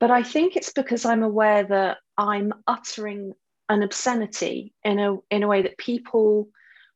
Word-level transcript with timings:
But 0.00 0.10
I 0.10 0.22
think 0.22 0.56
it's 0.56 0.72
because 0.72 1.04
I'm 1.04 1.22
aware 1.22 1.62
that 1.62 1.98
I'm 2.18 2.52
uttering 2.66 3.34
an 3.68 3.82
obscenity 3.82 4.74
in 4.82 4.98
a 4.98 5.16
in 5.30 5.42
a 5.42 5.48
way 5.48 5.62
that 5.62 5.78
people 5.78 6.48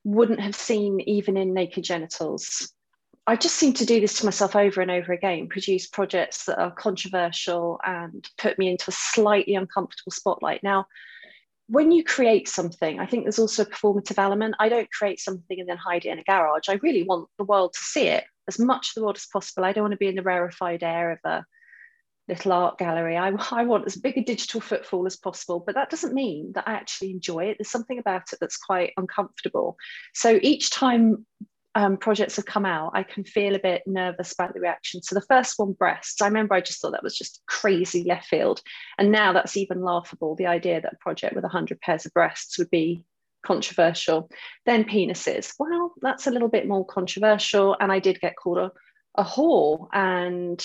wouldn't 0.05 0.41
have 0.41 0.55
seen 0.55 1.01
even 1.01 1.37
in 1.37 1.55
naked 1.55 1.85
genitals. 1.85 2.73
I 3.27 3.37
just 3.37 3.57
seem 3.57 3.75
to 3.75 3.85
do 3.85 4.01
this 4.01 4.19
to 4.21 4.25
myself 4.25 4.57
over 4.57 4.81
and 4.81 4.91
over 4.91 5.13
again, 5.13 5.49
produce 5.49 5.87
projects 5.87 6.47
that 6.47 6.59
are 6.59 6.71
controversial 6.71 7.79
and 7.85 8.27
put 8.39 8.59
me 8.59 8.71
into 8.71 8.87
a 8.89 8.93
slightly 8.93 9.55
uncomfortable 9.55 10.13
spotlight. 10.13 10.63
Now, 10.63 10.87
when 11.69 11.93
you 11.93 12.03
create 12.03 12.49
something, 12.49 12.99
I 12.99 13.05
think 13.05 13.25
there's 13.25 13.39
also 13.39 13.65
a 13.65 13.67
performative 13.67 14.17
element. 14.17 14.55
I 14.59 14.71
don't 14.71 14.91
create 14.91 15.21
something 15.21 15.61
and 15.61 15.69
then 15.69 15.77
hide 15.77 16.07
it 16.07 16.11
in 16.11 16.19
a 16.19 16.25
garage. 16.25 16.71
I 16.71 16.81
really 16.83 17.03
want 17.03 17.29
the 17.37 17.45
world 17.45 17.75
to 17.75 17.81
see 17.81 18.07
it 18.07 18.25
as 18.49 18.59
much 18.59 18.89
of 18.89 18.95
the 18.95 19.03
world 19.03 19.17
as 19.17 19.27
possible. 19.27 19.65
I 19.65 19.73
don't 19.73 19.85
want 19.85 19.93
to 19.93 19.99
be 19.99 20.09
in 20.09 20.17
the 20.17 20.23
rarefied 20.23 20.83
air 20.83 21.13
of 21.13 21.19
a 21.25 21.45
little 22.29 22.53
art 22.53 22.79
gallery. 22.79 23.17
I, 23.17 23.33
I 23.51 23.65
want 23.65 23.87
as 23.87 23.97
big 23.97 24.19
a 24.19 24.23
digital 24.23 24.61
footfall 24.61 25.07
as 25.07 25.17
possible, 25.17 25.63
but 25.65 25.75
that 25.75 25.91
doesn't 25.91 26.15
mean 26.15 26.53
that 26.55 26.69
I 26.69 26.73
actually 26.73 27.11
enjoy 27.11 27.47
it. 27.47 27.57
There's 27.59 27.71
something 27.71 27.99
about 27.99 28.33
it 28.33 28.39
that's 28.41 28.57
quite 28.57 28.93
uncomfortable. 28.97 29.77
So 30.15 30.39
each 30.43 30.71
time 30.71 31.27
um, 31.75 31.97
projects 31.97 32.37
have 32.37 32.47
come 32.47 32.67
out, 32.67 32.93
I 32.95 33.03
can 33.03 33.25
feel 33.25 33.55
a 33.55 33.61
bit 33.61 33.83
nervous 33.87 34.33
about 34.33 34.55
the 34.55 34.61
reaction. 34.61 35.03
So 35.03 35.15
the 35.15 35.27
first 35.29 35.55
one, 35.59 35.73
breasts, 35.73 36.21
I 36.21 36.27
remember 36.27 36.55
I 36.55 36.61
just 36.61 36.81
thought 36.81 36.93
that 36.93 37.03
was 37.03 37.17
just 37.17 37.41
crazy 37.47 38.05
left 38.05 38.27
field. 38.27 38.61
And 38.99 39.13
now 39.13 39.33
that's 39.33 39.57
even 39.57 39.83
laughable. 39.83 40.35
The 40.35 40.47
idea 40.47 40.81
that 40.81 40.95
a 40.95 40.99
project 41.01 41.35
with 41.35 41.45
100 41.45 41.81
pairs 41.81 42.05
of 42.05 42.13
breasts 42.13 42.59
would 42.59 42.71
be 42.71 43.05
controversial. 43.45 44.29
Then 44.67 44.85
penises, 44.85 45.55
well, 45.59 45.95
that's 46.01 46.27
a 46.27 46.31
little 46.31 46.49
bit 46.49 46.67
more 46.67 46.85
controversial. 46.85 47.77
And 47.79 47.93
I 47.93 48.01
did 48.01 48.21
get 48.21 48.35
called 48.37 48.59
a, 48.59 48.73
a 49.17 49.25
whore 49.25 49.89
and 49.93 50.65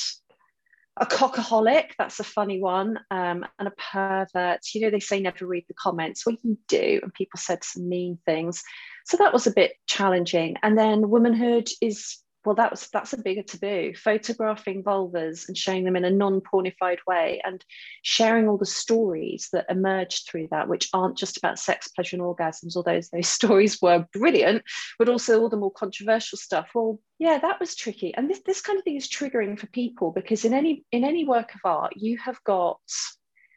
a 0.98 1.06
cockaholic 1.06 1.92
that's 1.98 2.20
a 2.20 2.24
funny 2.24 2.62
one 2.62 3.00
um, 3.10 3.46
and 3.58 3.68
a 3.68 3.72
pervert. 3.72 4.60
You 4.74 4.82
know 4.82 4.90
they 4.90 5.00
say 5.00 5.20
never 5.20 5.46
read 5.46 5.66
the 5.68 5.74
comments. 5.74 6.26
Well 6.26 6.38
you 6.44 6.58
do 6.68 7.00
and 7.02 7.14
people 7.14 7.40
said 7.40 7.64
some 7.64 7.90
mean 7.90 8.20
things. 8.26 8.64
So 9.06 9.18
that 9.18 9.34
was 9.34 9.48
a 9.48 9.54
bit 9.54 9.74
challenging. 9.88 10.56
And 10.64 10.78
then 10.78 11.10
womanhood 11.10 11.70
is 11.82 12.18
well 12.46 12.56
that 12.56 12.72
was 12.72 12.88
that's 12.92 13.14
a 13.14 13.22
bigger 13.22 13.44
taboo. 13.44 13.94
Photographing 13.96 14.84
vulvas 14.84 15.48
and 15.48 15.58
showing 15.58 15.84
them 15.84 15.96
in 15.96 16.06
a 16.06 16.10
non-pornified 16.10 17.00
way 17.08 17.42
and 17.44 17.64
sharing 18.02 18.48
all 18.48 18.58
the 18.58 18.66
stories 18.66 19.50
that 19.54 19.66
emerged 19.70 20.28
through 20.28 20.48
that 20.52 20.68
which 20.68 20.90
aren't 20.94 21.18
just 21.18 21.38
about 21.38 21.60
sex 21.60 21.88
pleasure 21.90 22.16
and 22.16 22.24
orgasms 22.24 22.76
although 22.76 23.00
those 23.12 23.28
stories 23.28 23.82
were 23.82 24.06
brilliant 24.14 24.64
but 25.00 25.10
also 25.10 25.42
all 25.42 25.50
the 25.50 25.58
more 25.58 25.72
controversial 25.72 26.38
stuff. 26.38 26.70
Well 26.76 27.00
yeah 27.20 27.40
that 27.40 27.60
was 27.60 27.76
tricky. 27.76 28.14
And 28.16 28.30
this, 28.30 28.42
this 28.46 28.62
kind 28.62 28.78
of 28.78 28.84
thing 28.84 28.96
is 28.96 29.10
triggering 29.10 29.58
for 29.58 29.68
people 29.68 30.12
because 30.12 30.46
in 30.46 30.54
any 30.54 30.86
in 30.92 31.04
any 31.04 31.26
work 31.26 31.56
of 31.56 31.62
art 31.64 31.94
you 31.96 32.18
have 32.18 32.44
got 32.44 32.80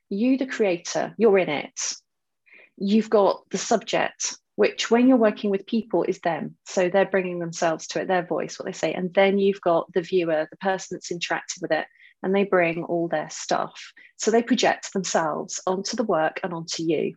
you 0.09 0.39
the 0.39 0.47
creator 0.47 1.15
you're 1.17 1.39
in 1.39 1.49
it. 1.49 1.81
You've 2.79 3.11
got 3.11 3.43
the 3.51 3.59
subject 3.59 4.37
which 4.57 4.91
when 4.91 5.07
you're 5.07 5.17
working 5.17 5.51
with 5.51 5.67
people 5.67 6.03
is 6.03 6.21
them. 6.21 6.57
So 6.65 6.89
they're 6.89 7.07
bringing 7.07 7.39
themselves 7.39 7.87
to 7.89 8.01
it 8.01 8.09
their 8.09 8.27
voice 8.27 8.59
what 8.59 8.67
they 8.67 8.73
say. 8.73 8.93
And 8.93 9.13
then 9.15 9.39
you've 9.39 9.61
got 9.61 9.93
the 9.93 10.03
viewer 10.03 10.49
the 10.51 10.57
person 10.57 10.97
that's 10.97 11.13
interacting 11.13 11.61
with 11.63 11.73
it 11.73 11.87
and 12.23 12.35
they 12.35 12.45
bring 12.45 12.85
all 12.85 13.09
their 13.09 13.31
stuff. 13.31 13.93
So 14.17 14.31
they 14.31 14.43
project 14.43 14.93
themselves 14.93 15.61
onto 15.67 15.97
the 15.97 16.05
work 16.05 16.41
and 16.43 16.53
onto 16.53 16.83
you 16.83 17.15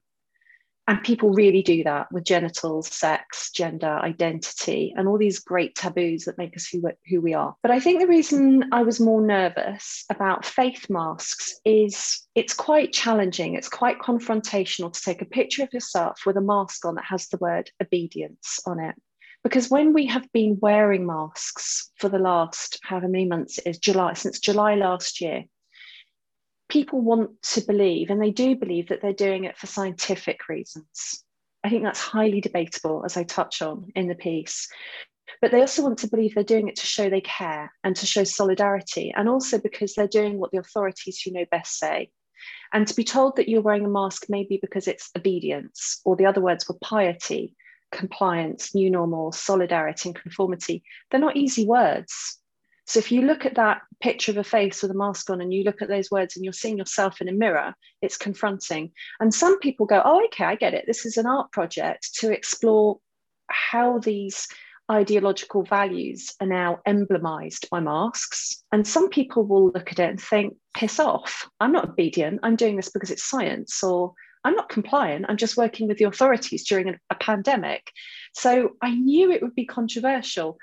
and 0.89 1.03
people 1.03 1.29
really 1.29 1.61
do 1.61 1.83
that 1.83 2.11
with 2.11 2.23
genitals, 2.23 2.87
sex, 2.87 3.51
gender, 3.51 3.99
identity, 4.01 4.91
and 4.97 5.07
all 5.07 5.19
these 5.19 5.37
great 5.37 5.75
taboos 5.75 6.25
that 6.25 6.39
make 6.39 6.57
us 6.57 6.67
who, 6.67 6.81
who 7.07 7.21
we 7.21 7.35
are. 7.35 7.55
But 7.61 7.69
I 7.69 7.79
think 7.79 7.99
the 7.99 8.07
reason 8.07 8.65
I 8.71 8.81
was 8.81 8.99
more 8.99 9.21
nervous 9.21 10.03
about 10.09 10.47
faith 10.47 10.89
masks 10.89 11.53
is 11.63 12.25
it's 12.33 12.55
quite 12.55 12.91
challenging, 12.91 13.53
it's 13.53 13.69
quite 13.69 13.99
confrontational 13.99 14.91
to 14.91 14.99
take 14.99 15.21
a 15.21 15.25
picture 15.25 15.61
of 15.61 15.71
yourself 15.71 16.21
with 16.25 16.37
a 16.37 16.41
mask 16.41 16.83
on 16.83 16.95
that 16.95 17.05
has 17.05 17.27
the 17.27 17.37
word 17.37 17.69
obedience 17.79 18.59
on 18.65 18.79
it. 18.79 18.95
Because 19.43 19.69
when 19.69 19.93
we 19.93 20.07
have 20.07 20.25
been 20.33 20.57
wearing 20.59 21.05
masks 21.05 21.91
for 21.99 22.09
the 22.09 22.17
last 22.17 22.79
however 22.81 23.07
many 23.07 23.25
months 23.25 23.59
it 23.59 23.67
is, 23.67 23.77
July, 23.77 24.13
since 24.13 24.39
July 24.39 24.73
last 24.73 25.21
year, 25.21 25.43
people 26.69 27.01
want 27.01 27.31
to 27.41 27.61
believe, 27.61 28.09
and 28.09 28.21
they 28.21 28.31
do 28.31 28.55
believe 28.55 28.89
that 28.89 29.01
they're 29.01 29.13
doing 29.13 29.43
it 29.43 29.57
for 29.57 29.67
scientific 29.67 30.47
reasons. 30.47 31.23
I 31.63 31.69
think 31.69 31.83
that's 31.83 31.99
highly 31.99 32.39
debatable, 32.39 33.03
as 33.05 33.17
I 33.17 33.23
touch 33.23 33.61
on 33.61 33.91
in 33.95 34.07
the 34.07 34.15
piece. 34.15 34.69
But 35.41 35.51
they 35.51 35.61
also 35.61 35.83
want 35.83 35.99
to 35.99 36.09
believe 36.09 36.33
they're 36.33 36.43
doing 36.43 36.67
it 36.69 36.75
to 36.77 36.85
show 36.85 37.09
they 37.09 37.21
care 37.21 37.71
and 37.83 37.95
to 37.95 38.05
show 38.05 38.23
solidarity, 38.23 39.13
and 39.15 39.27
also 39.27 39.59
because 39.59 39.93
they're 39.93 40.07
doing 40.07 40.39
what 40.39 40.51
the 40.51 40.59
authorities 40.59 41.21
who 41.21 41.31
know 41.31 41.45
best 41.51 41.77
say. 41.77 42.11
And 42.71 42.87
to 42.87 42.95
be 42.95 43.03
told 43.03 43.35
that 43.35 43.49
you're 43.49 43.61
wearing 43.61 43.85
a 43.85 43.89
mask 43.89 44.27
maybe 44.29 44.59
because 44.61 44.87
it's 44.87 45.09
obedience, 45.17 46.01
or 46.05 46.15
the 46.15 46.25
other 46.25 46.41
words 46.41 46.67
were 46.69 46.77
piety, 46.81 47.55
compliance, 47.91 48.73
new 48.75 48.89
normal, 48.89 49.31
solidarity, 49.31 50.09
and 50.09 50.19
conformity, 50.19 50.83
they're 51.09 51.19
not 51.19 51.35
easy 51.35 51.65
words. 51.65 52.37
So 52.89 52.97
if 52.97 53.11
you 53.11 53.21
look 53.21 53.45
at 53.45 53.53
that 53.53 53.81
picture 54.01 54.31
of 54.31 54.37
a 54.37 54.43
face 54.43 54.81
with 54.81 54.89
a 54.89 54.95
mask 54.95 55.29
on 55.29 55.41
and 55.41 55.53
you 55.53 55.63
look 55.63 55.83
at 55.83 55.89
those 55.89 56.09
words 56.09 56.35
and 56.35 56.43
you're 56.43 56.51
seeing 56.51 56.79
yourself 56.79 57.21
in 57.21 57.29
a 57.29 57.31
mirror, 57.31 57.75
it's 58.01 58.17
confronting. 58.17 58.91
And 59.19 59.31
some 59.31 59.59
people 59.59 59.85
go, 59.85 60.01
oh, 60.03 60.25
okay, 60.25 60.45
I 60.45 60.55
get 60.55 60.73
it. 60.73 60.85
This 60.87 61.05
is 61.05 61.15
an 61.15 61.27
art 61.27 61.51
project 61.51 62.15
to 62.15 62.31
explore 62.31 62.97
how 63.47 63.99
these 63.99 64.47
ideological 64.91 65.61
values 65.61 66.33
are 66.41 66.47
now 66.47 66.79
emblemized 66.87 67.69
by 67.69 67.79
masks. 67.79 68.63
And 68.71 68.87
some 68.87 69.09
people 69.09 69.45
will 69.45 69.67
look 69.67 69.91
at 69.91 69.99
it 69.99 70.09
and 70.09 70.19
think, 70.19 70.55
piss 70.73 70.99
off. 70.99 71.47
I'm 71.59 71.71
not 71.71 71.89
obedient. 71.89 72.39
I'm 72.41 72.55
doing 72.55 72.75
this 72.75 72.89
because 72.89 73.11
it's 73.11 73.29
science, 73.29 73.83
or 73.83 74.13
I'm 74.43 74.55
not 74.55 74.69
compliant. 74.69 75.27
I'm 75.29 75.37
just 75.37 75.57
working 75.57 75.87
with 75.87 75.99
the 75.99 76.05
authorities 76.05 76.67
during 76.67 76.89
a, 76.89 76.95
a 77.11 77.15
pandemic. 77.15 77.91
So 78.33 78.71
I 78.81 78.95
knew 78.95 79.29
it 79.29 79.43
would 79.43 79.53
be 79.53 79.65
controversial. 79.65 80.57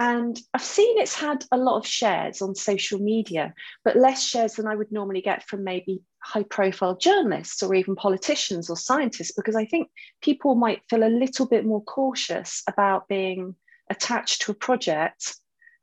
And 0.00 0.40
I've 0.54 0.62
seen 0.62 0.98
it's 0.98 1.14
had 1.14 1.44
a 1.50 1.56
lot 1.56 1.78
of 1.78 1.86
shares 1.86 2.40
on 2.40 2.54
social 2.54 3.00
media, 3.00 3.52
but 3.84 3.96
less 3.96 4.24
shares 4.24 4.54
than 4.54 4.68
I 4.68 4.76
would 4.76 4.92
normally 4.92 5.20
get 5.20 5.42
from 5.48 5.64
maybe 5.64 6.02
high 6.20 6.44
profile 6.44 6.96
journalists 6.96 7.62
or 7.62 7.74
even 7.74 7.96
politicians 7.96 8.70
or 8.70 8.76
scientists, 8.76 9.32
because 9.32 9.56
I 9.56 9.64
think 9.64 9.90
people 10.22 10.54
might 10.54 10.82
feel 10.88 11.02
a 11.02 11.08
little 11.10 11.46
bit 11.46 11.66
more 11.66 11.82
cautious 11.82 12.62
about 12.68 13.08
being 13.08 13.56
attached 13.90 14.42
to 14.42 14.52
a 14.52 14.54
project 14.54 15.36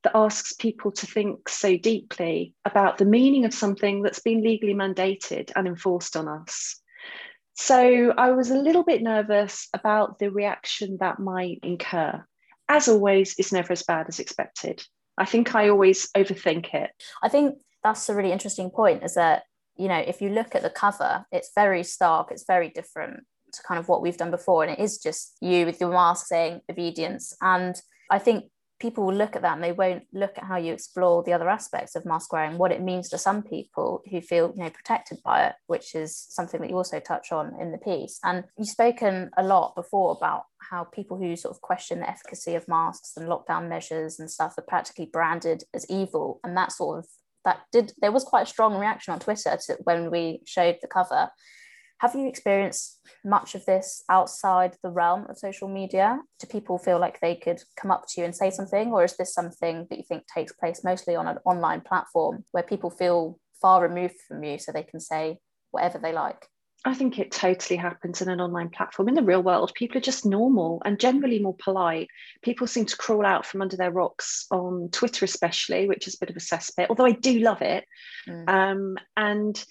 that 0.04 0.16
asks 0.16 0.54
people 0.54 0.92
to 0.92 1.06
think 1.06 1.50
so 1.50 1.76
deeply 1.78 2.54
about 2.64 2.98
the 2.98 3.06
meaning 3.06 3.44
of 3.44 3.54
something 3.54 4.02
that's 4.02 4.20
been 4.20 4.42
legally 4.44 4.76
mandated 4.76 5.52
and 5.58 5.68
enforced 5.68 6.16
on 6.16 6.30
us. 6.30 6.80
So 7.56 8.14
I 8.18 8.32
was 8.32 8.50
a 8.52 8.58
little 8.58 8.84
bit 8.84 9.02
nervous 9.02 9.68
about 9.74 10.20
the 10.20 10.30
reaction 10.30 10.98
that 11.00 11.20
might 11.20 11.60
incur 11.64 12.24
as 12.70 12.88
always, 12.88 13.36
it's 13.38 13.52
never 13.52 13.74
as 13.74 13.84
bad 13.84 14.08
as 14.08 14.20
expected. 14.20 14.84
I 15.18 15.26
think 15.26 15.56
I 15.56 15.70
always 15.70 16.10
overthink 16.12 16.74
it. 16.74 16.92
I 17.24 17.30
think 17.30 17.60
that's 17.84 18.10
a 18.10 18.16
really 18.16 18.32
interesting 18.32 18.70
point 18.70 19.04
is 19.04 19.16
that, 19.16 19.44
you 19.78 19.88
know, 19.88 20.00
if 20.00 20.22
you 20.22 20.30
look 20.30 20.56
at 20.56 20.62
the 20.62 20.70
cover, 20.70 21.26
it's 21.32 21.52
very 21.56 21.84
stark, 21.84 22.32
it's 22.32 22.46
very 22.46 22.70
different 22.70 23.24
to 23.54 23.62
kind 23.68 23.80
of 23.80 23.88
what 23.88 24.02
we've 24.02 24.18
done 24.18 24.32
before. 24.32 24.64
And 24.64 24.74
it 24.74 24.80
is 24.80 24.98
just 24.98 25.38
you 25.42 25.66
with 25.66 25.80
your 25.80 25.92
mask 25.92 26.28
saying 26.28 26.62
obedience. 26.70 27.36
And 27.42 27.80
I 28.10 28.20
think 28.20 28.46
people 28.80 29.06
will 29.06 29.13
look 29.13 29.36
at 29.36 29.42
that 29.42 29.54
and 29.54 29.63
they 29.63 29.72
won't 29.72 30.04
look 30.13 30.38
at 30.38 30.44
how 30.44 30.57
you 30.57 30.74
explore 30.74 31.24
the 31.24 31.33
other 31.33 31.50
aspects 31.50 31.95
of 31.95 32.06
mask 32.06 32.33
wearing, 32.33 32.57
what 32.57 32.72
it 32.72 32.81
means 32.81 33.10
to 33.10 33.18
some 33.18 33.42
people 33.42 34.01
who 34.10 34.22
feel 34.22 34.51
you 34.56 34.63
know 34.63 34.69
protected 34.69 35.18
by 35.24 35.45
it, 35.45 35.54
which 35.68 35.95
is 35.95 36.18
something 36.30 36.60
that 36.62 36.69
you 36.69 36.75
also 36.75 37.00
touch 37.00 37.31
on 37.31 37.54
in 37.60 37.72
the 37.72 37.77
piece. 37.77 38.19
And 38.24 38.44
you've 38.57 38.68
spoken 38.68 39.31
a 39.38 39.44
lot 39.44 39.75
before 39.75 40.16
about 40.18 40.44
how 40.69 40.83
people 40.83 41.18
who 41.18 41.36
sort 41.36 41.56
of 41.56 41.62
question 41.62 42.00
the 42.00 42.10
efficacy 42.10 42.56
of 42.56 42.68
masks 42.68 43.13
and 43.16 43.30
lockdown 43.30 43.69
measures 43.69 44.19
and 44.19 44.30
stuff 44.30 44.56
are 44.57 44.66
practically 44.68 45.06
branded 45.06 45.63
as 45.74 45.89
evil. 45.89 46.39
And 46.44 46.57
that 46.57 46.72
sort 46.72 47.00
of 47.00 47.06
that 47.45 47.62
did 47.72 47.94
there 48.01 48.12
was 48.12 48.24
quite 48.24 48.44
a 48.44 48.50
strong 48.50 48.75
reaction 48.75 49.13
on 49.13 49.19
Twitter 49.19 49.57
to 49.68 49.77
when 49.83 50.12
we 50.12 50.42
showed 50.45 50.77
the 50.81 50.88
cover. 50.88 51.30
Have 52.00 52.14
you 52.14 52.28
experienced 52.28 53.00
much 53.24 53.56
of 53.56 53.66
this 53.66 54.04
outside 54.10 54.76
the 54.84 54.90
realm 54.90 55.26
of 55.30 55.38
social 55.38 55.68
media? 55.68 56.20
Do 56.40 56.48
people 56.48 56.78
feel 56.78 57.00
like 57.00 57.20
they 57.20 57.36
could 57.36 57.62
come 57.78 57.90
up 57.90 58.06
to 58.10 58.22
you 58.22 58.26
and 58.26 58.36
say 58.36 58.50
something, 58.50 58.92
or 58.92 59.04
is 59.04 59.16
this 59.16 59.34
something 59.34 59.88
that 59.90 59.98
you 59.98 60.04
think 60.04 60.24
takes 60.28 60.52
place 60.52 60.84
mostly 60.84 61.16
on 61.16 61.28
an 61.28 61.38
online 61.46 61.82
platform 61.82 62.44
where 62.52 62.64
people 62.64 62.90
feel 62.90 63.40
far 63.62 63.82
removed 63.82 64.16
from 64.28 64.44
you 64.44 64.60
so 64.60 64.72
they 64.72 64.84
can 64.84 65.00
say 65.00 65.38
whatever 65.72 65.98
they 65.98 66.12
like? 66.12 66.48
I 66.88 66.94
think 66.94 67.18
it 67.18 67.32
totally 67.32 67.78
happens 67.78 68.22
in 68.22 68.30
an 68.30 68.40
online 68.40 68.70
platform. 68.70 69.08
In 69.08 69.16
the 69.16 69.24
real 69.24 69.42
world, 69.42 69.72
people 69.74 69.98
are 69.98 70.02
just 70.02 70.24
normal 70.24 70.84
and 70.86 71.00
generally 71.00 71.40
more 71.40 71.56
polite. 71.58 72.08
People 72.44 72.68
seem 72.68 72.86
to 72.86 72.98
crawl 72.98 73.26
out 73.26 73.44
from 73.44 73.64
under 73.64 73.76
their 73.76 73.90
rocks 73.90 74.46
on 74.52 74.90
Twitter, 74.92 75.26
especially, 75.26 75.88
which 75.88 76.08
is 76.08 76.14
a 76.14 76.18
bit 76.20 76.30
of 76.30 76.36
a 76.36 76.40
cesspit, 76.40 76.88
although 76.90 77.06
I 77.06 77.14
do 77.14 77.40
love 77.40 77.64
it. 77.64 77.86
Mm. 78.30 78.48
Um, 78.48 78.98
and 79.18 79.66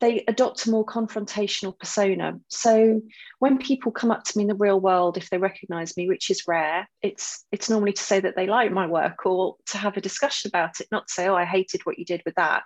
they 0.00 0.24
adopt 0.26 0.66
a 0.66 0.70
more 0.70 0.84
confrontational 0.84 1.78
persona. 1.78 2.38
So 2.48 3.02
when 3.38 3.58
people 3.58 3.92
come 3.92 4.10
up 4.10 4.24
to 4.24 4.38
me 4.38 4.42
in 4.42 4.48
the 4.48 4.54
real 4.54 4.80
world, 4.80 5.16
if 5.16 5.28
they 5.28 5.38
recognize 5.38 5.96
me, 5.96 6.08
which 6.08 6.30
is 6.30 6.48
rare, 6.48 6.88
it's 7.02 7.44
it's 7.52 7.68
normally 7.68 7.92
to 7.92 8.02
say 8.02 8.18
that 8.20 8.34
they 8.34 8.46
like 8.46 8.72
my 8.72 8.86
work 8.86 9.26
or 9.26 9.56
to 9.66 9.78
have 9.78 9.96
a 9.96 10.00
discussion 10.00 10.48
about 10.48 10.80
it, 10.80 10.88
not 10.90 11.06
to 11.08 11.12
say, 11.12 11.28
oh, 11.28 11.34
I 11.34 11.44
hated 11.44 11.82
what 11.84 11.98
you 11.98 12.04
did 12.04 12.22
with 12.24 12.34
that. 12.36 12.62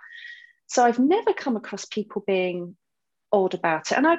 So 0.67 0.83
I've 0.83 0.99
never 0.99 1.33
come 1.33 1.57
across 1.57 1.85
people 1.85 2.23
being 2.25 2.75
odd 3.31 3.53
about 3.53 3.91
it. 3.91 3.97
And 3.97 4.07
I, 4.07 4.13
I 4.13 4.17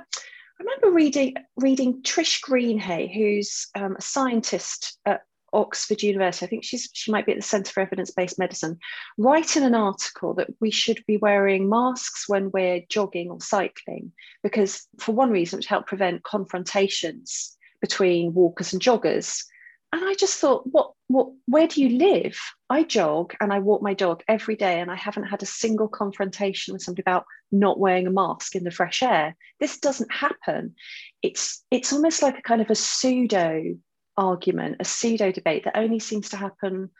remember 0.60 0.90
reading 0.90 1.36
reading 1.56 2.02
Trish 2.02 2.42
Greenhalgh, 2.42 3.14
who's 3.14 3.68
um, 3.74 3.96
a 3.96 4.02
scientist 4.02 4.98
at 5.06 5.22
Oxford 5.52 6.02
University, 6.02 6.46
I 6.46 6.48
think 6.48 6.64
she's 6.64 6.88
she 6.92 7.10
might 7.10 7.26
be 7.26 7.32
at 7.32 7.38
the 7.38 7.42
Centre 7.42 7.72
for 7.72 7.80
Evidence 7.80 8.10
Based 8.10 8.38
Medicine, 8.38 8.78
writing 9.18 9.62
an 9.62 9.74
article 9.74 10.34
that 10.34 10.48
we 10.60 10.70
should 10.70 11.02
be 11.06 11.16
wearing 11.16 11.68
masks 11.68 12.28
when 12.28 12.50
we're 12.52 12.82
jogging 12.88 13.30
or 13.30 13.40
cycling, 13.40 14.12
because 14.42 14.86
for 14.98 15.12
one 15.12 15.30
reason, 15.30 15.60
to 15.60 15.68
help 15.68 15.86
prevent 15.86 16.24
confrontations 16.24 17.56
between 17.80 18.34
walkers 18.34 18.72
and 18.72 18.82
joggers. 18.82 19.44
And 19.92 20.04
I 20.04 20.14
just 20.14 20.38
thought, 20.40 20.66
what, 20.66 20.92
what, 21.06 21.28
where 21.46 21.68
do 21.68 21.80
you 21.80 21.96
live? 21.96 22.38
I 22.68 22.82
jog 22.82 23.34
and 23.40 23.52
I 23.52 23.60
walk 23.60 23.82
my 23.82 23.94
dog 23.94 24.22
every 24.26 24.56
day, 24.56 24.80
and 24.80 24.90
I 24.90 24.96
haven't 24.96 25.24
had 25.24 25.42
a 25.42 25.46
single 25.46 25.88
confrontation 25.88 26.74
with 26.74 26.82
somebody 26.82 27.02
about 27.02 27.24
not 27.52 27.78
wearing 27.78 28.06
a 28.06 28.10
mask 28.10 28.56
in 28.56 28.64
the 28.64 28.70
fresh 28.70 29.02
air. 29.02 29.36
This 29.60 29.78
doesn't 29.78 30.12
happen. 30.12 30.74
It's 31.22 31.64
it's 31.70 31.92
almost 31.92 32.20
like 32.22 32.38
a 32.38 32.42
kind 32.42 32.60
of 32.60 32.70
a 32.70 32.74
pseudo 32.74 33.76
argument, 34.16 34.76
a 34.80 34.84
pseudo 34.84 35.32
debate 35.32 35.64
that 35.64 35.76
only 35.76 35.98
seems 35.98 36.30
to 36.30 36.36
happen 36.36 36.90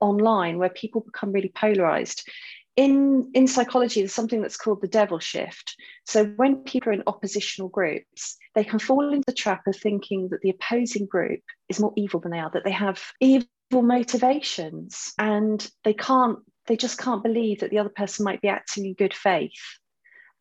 online 0.00 0.58
where 0.58 0.68
people 0.68 1.00
become 1.00 1.32
really 1.32 1.52
polarized. 1.54 2.28
In, 2.76 3.30
in 3.34 3.48
psychology, 3.48 4.00
there's 4.00 4.14
something 4.14 4.40
that's 4.40 4.56
called 4.56 4.80
the 4.80 4.88
devil 4.88 5.18
shift. 5.18 5.74
So 6.06 6.26
when 6.36 6.56
people 6.56 6.90
are 6.90 6.92
in 6.92 7.02
oppositional 7.08 7.68
groups, 7.68 8.36
they 8.54 8.62
can 8.62 8.78
fall 8.78 9.12
into 9.12 9.24
the 9.26 9.32
trap 9.32 9.66
of 9.66 9.74
thinking 9.74 10.28
that 10.30 10.42
the 10.42 10.50
opposing 10.50 11.06
group 11.06 11.40
is 11.68 11.80
more 11.80 11.92
evil 11.96 12.20
than 12.20 12.30
they 12.30 12.38
are, 12.38 12.50
that 12.50 12.64
they 12.64 12.70
have 12.70 13.02
evil 13.20 13.48
motivations 13.72 15.12
and 15.18 15.68
they 15.82 15.94
can't, 15.94 16.38
they 16.66 16.76
just 16.76 16.98
can't 16.98 17.24
believe 17.24 17.60
that 17.60 17.70
the 17.70 17.78
other 17.78 17.88
person 17.88 18.24
might 18.24 18.40
be 18.40 18.48
acting 18.48 18.86
in 18.86 18.94
good 18.94 19.14
faith. 19.14 19.50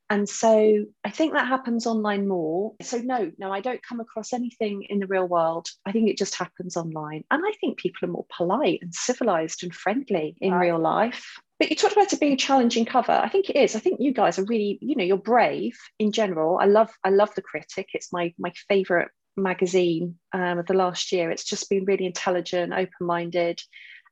And 0.09 0.27
so 0.27 0.85
I 1.03 1.09
think 1.09 1.33
that 1.33 1.47
happens 1.47 1.85
online 1.85 2.27
more. 2.27 2.73
So, 2.81 2.99
no, 2.99 3.31
no, 3.37 3.51
I 3.51 3.59
don't 3.59 3.83
come 3.83 3.99
across 3.99 4.31
anything 4.31 4.83
in 4.89 4.99
the 4.99 5.07
real 5.07 5.27
world. 5.27 5.67
I 5.85 5.91
think 5.91 6.09
it 6.09 6.17
just 6.17 6.35
happens 6.35 6.77
online. 6.77 7.23
And 7.29 7.43
I 7.45 7.51
think 7.59 7.77
people 7.77 8.07
are 8.07 8.11
more 8.11 8.25
polite 8.35 8.79
and 8.81 8.95
civilized 8.95 9.63
and 9.63 9.75
friendly 9.75 10.37
in 10.39 10.53
right. 10.53 10.67
real 10.67 10.79
life. 10.79 11.25
But 11.59 11.69
you 11.69 11.75
talked 11.75 11.93
about 11.93 12.13
it 12.13 12.19
being 12.19 12.33
a 12.33 12.37
challenging 12.37 12.85
cover. 12.85 13.11
I 13.11 13.27
think 13.27 13.49
it 13.49 13.57
is. 13.57 13.75
I 13.75 13.79
think 13.79 13.99
you 13.99 14.13
guys 14.13 14.39
are 14.39 14.45
really, 14.45 14.77
you 14.81 14.95
know, 14.95 15.03
you're 15.03 15.17
brave 15.17 15.77
in 15.99 16.11
general. 16.11 16.57
I 16.59 16.65
love, 16.65 16.91
I 17.03 17.09
love 17.09 17.33
the 17.35 17.41
critic. 17.41 17.89
It's 17.93 18.13
my 18.13 18.33
my 18.37 18.53
favorite 18.69 19.09
magazine 19.35 20.15
um, 20.33 20.59
of 20.59 20.67
the 20.67 20.73
last 20.73 21.11
year. 21.11 21.31
It's 21.31 21.43
just 21.43 21.69
been 21.69 21.85
really 21.85 22.05
intelligent, 22.05 22.73
open-minded. 22.73 23.61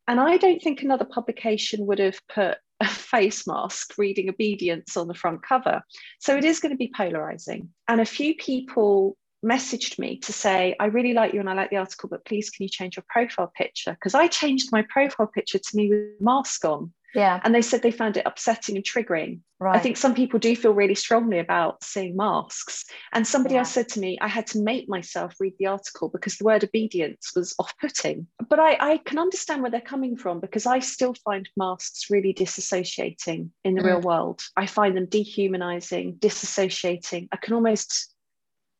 And 0.07 0.19
I 0.19 0.37
don't 0.37 0.61
think 0.61 0.81
another 0.81 1.05
publication 1.05 1.85
would 1.87 1.99
have 1.99 2.19
put 2.33 2.57
a 2.79 2.87
face 2.87 3.47
mask 3.47 3.93
reading 3.97 4.29
obedience 4.29 4.97
on 4.97 5.07
the 5.07 5.13
front 5.13 5.43
cover. 5.43 5.81
So 6.19 6.35
it 6.35 6.43
is 6.43 6.59
going 6.59 6.71
to 6.71 6.77
be 6.77 6.91
polarizing. 6.95 7.69
And 7.87 8.01
a 8.01 8.05
few 8.05 8.35
people 8.35 9.17
messaged 9.45 9.99
me 9.99 10.17
to 10.17 10.33
say, 10.33 10.75
I 10.79 10.85
really 10.85 11.13
like 11.13 11.33
you 11.33 11.39
and 11.39 11.49
I 11.49 11.53
like 11.53 11.69
the 11.69 11.77
article, 11.77 12.09
but 12.09 12.25
please 12.25 12.49
can 12.49 12.63
you 12.63 12.69
change 12.69 12.97
your 12.97 13.05
profile 13.07 13.51
picture? 13.55 13.91
Because 13.91 14.15
I 14.15 14.27
changed 14.27 14.71
my 14.71 14.83
profile 14.89 15.27
picture 15.27 15.59
to 15.59 15.77
me 15.77 15.89
with 15.89 16.19
mask 16.19 16.65
on. 16.65 16.91
Yeah. 17.15 17.39
And 17.43 17.55
they 17.55 17.61
said 17.61 17.81
they 17.81 17.91
found 17.91 18.17
it 18.17 18.25
upsetting 18.25 18.75
and 18.75 18.83
triggering. 18.83 19.39
Right. 19.57 19.77
I 19.77 19.79
think 19.79 19.95
some 19.95 20.13
people 20.13 20.37
do 20.37 20.53
feel 20.53 20.73
really 20.73 20.95
strongly 20.95 21.39
about 21.39 21.81
seeing 21.81 22.17
masks. 22.17 22.83
And 23.13 23.25
somebody 23.25 23.55
yeah. 23.55 23.59
else 23.59 23.71
said 23.71 23.87
to 23.89 24.01
me, 24.01 24.17
I 24.19 24.27
had 24.27 24.45
to 24.47 24.59
make 24.59 24.89
myself 24.89 25.33
read 25.39 25.53
the 25.57 25.67
article 25.67 26.09
because 26.09 26.35
the 26.37 26.43
word 26.43 26.65
obedience 26.65 27.31
was 27.33 27.55
off 27.57 27.73
putting. 27.79 28.27
But 28.49 28.59
I, 28.59 28.77
I, 28.79 28.97
can 28.97 29.17
understand 29.17 29.61
where 29.61 29.71
they're 29.71 29.79
coming 29.79 30.17
from 30.17 30.41
because 30.41 30.65
I 30.65 30.79
still 30.79 31.13
find 31.23 31.47
masks 31.55 32.09
really 32.09 32.33
disassociating 32.33 33.49
in 33.63 33.75
the 33.75 33.81
mm. 33.81 33.85
real 33.85 34.01
world. 34.01 34.41
I 34.57 34.65
find 34.65 34.97
them 34.97 35.05
dehumanizing, 35.05 36.17
disassociating. 36.17 37.29
I 37.31 37.37
can 37.37 37.53
almost, 37.53 38.13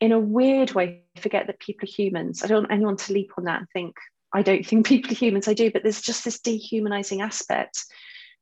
in 0.01 0.11
a 0.11 0.19
weird 0.19 0.73
way, 0.73 1.03
forget 1.17 1.47
that 1.47 1.61
people 1.61 1.87
are 1.87 1.91
humans. 1.91 2.43
I 2.43 2.47
don't 2.47 2.63
want 2.63 2.73
anyone 2.73 2.97
to 2.97 3.13
leap 3.13 3.31
on 3.37 3.45
that 3.45 3.59
and 3.59 3.69
think, 3.71 3.95
I 4.33 4.41
don't 4.41 4.65
think 4.65 4.85
people 4.87 5.11
are 5.11 5.15
humans. 5.15 5.47
I 5.47 5.53
do, 5.53 5.71
but 5.71 5.83
there's 5.83 6.01
just 6.01 6.25
this 6.25 6.41
dehumanizing 6.41 7.21
aspect 7.21 7.85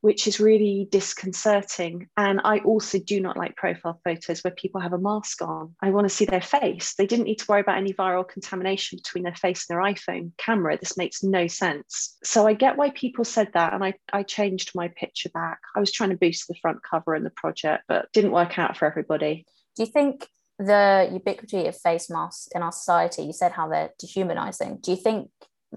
which 0.04 0.28
is 0.28 0.42
really 0.42 0.90
disconcerting. 0.92 2.10
And 2.18 2.42
I 2.44 2.60
also 2.60 3.00
do 3.00 3.22
not 3.22 3.38
like 3.38 3.56
profile 3.56 4.02
photos 4.04 4.42
where 4.42 4.52
people 4.52 4.82
have 4.82 4.92
a 4.92 4.98
mask 4.98 5.42
on. 5.42 5.74
I 5.82 5.92
want 5.92 6.04
to 6.10 6.14
see 6.14 6.26
their 6.26 6.42
face. 6.42 6.94
They 6.96 7.08
didn't 7.08 7.24
need 7.24 7.40
to 7.40 7.46
worry 7.48 7.62
about 7.62 7.78
any 7.78 7.94
viral 7.94 8.28
contamination 8.28 8.98
between 8.98 9.24
their 9.24 9.34
face 9.36 9.66
and 9.70 9.78
their 9.78 9.94
iPhone 9.94 10.34
camera. 10.38 10.78
This 10.78 10.98
makes 10.98 11.24
no 11.24 11.48
sense. 11.48 12.18
So 12.22 12.46
I 12.46 12.52
get 12.52 12.76
why 12.76 12.90
people 12.90 13.24
said 13.24 13.52
that. 13.54 13.72
And 13.74 13.82
I, 13.82 13.94
I 14.12 14.24
changed 14.24 14.72
my 14.76 14.90
picture 14.90 15.30
back. 15.30 15.60
I 15.74 15.80
was 15.80 15.94
trying 15.94 16.10
to 16.10 16.18
boost 16.18 16.50
the 16.50 16.56
front 16.62 16.80
cover 16.84 17.16
in 17.16 17.24
the 17.24 17.30
project, 17.30 17.86
but 17.88 18.12
didn't 18.12 18.32
work 18.32 18.60
out 18.60 18.76
for 18.76 18.86
everybody. 18.86 19.46
Do 19.78 19.84
you 19.84 19.90
think 19.90 20.28
the 20.60 21.10
ubiquity 21.14 21.66
of 21.68 21.78
face 21.78 22.10
masks 22.10 22.50
in 22.54 22.62
our 22.62 22.74
society, 22.74 23.24
you 23.24 23.34
said 23.34 23.54
how 23.54 23.70
they're 23.70 23.92
dehumanizing. 24.00 24.80
Do 24.82 24.92
you 24.92 24.98
think 24.98 25.30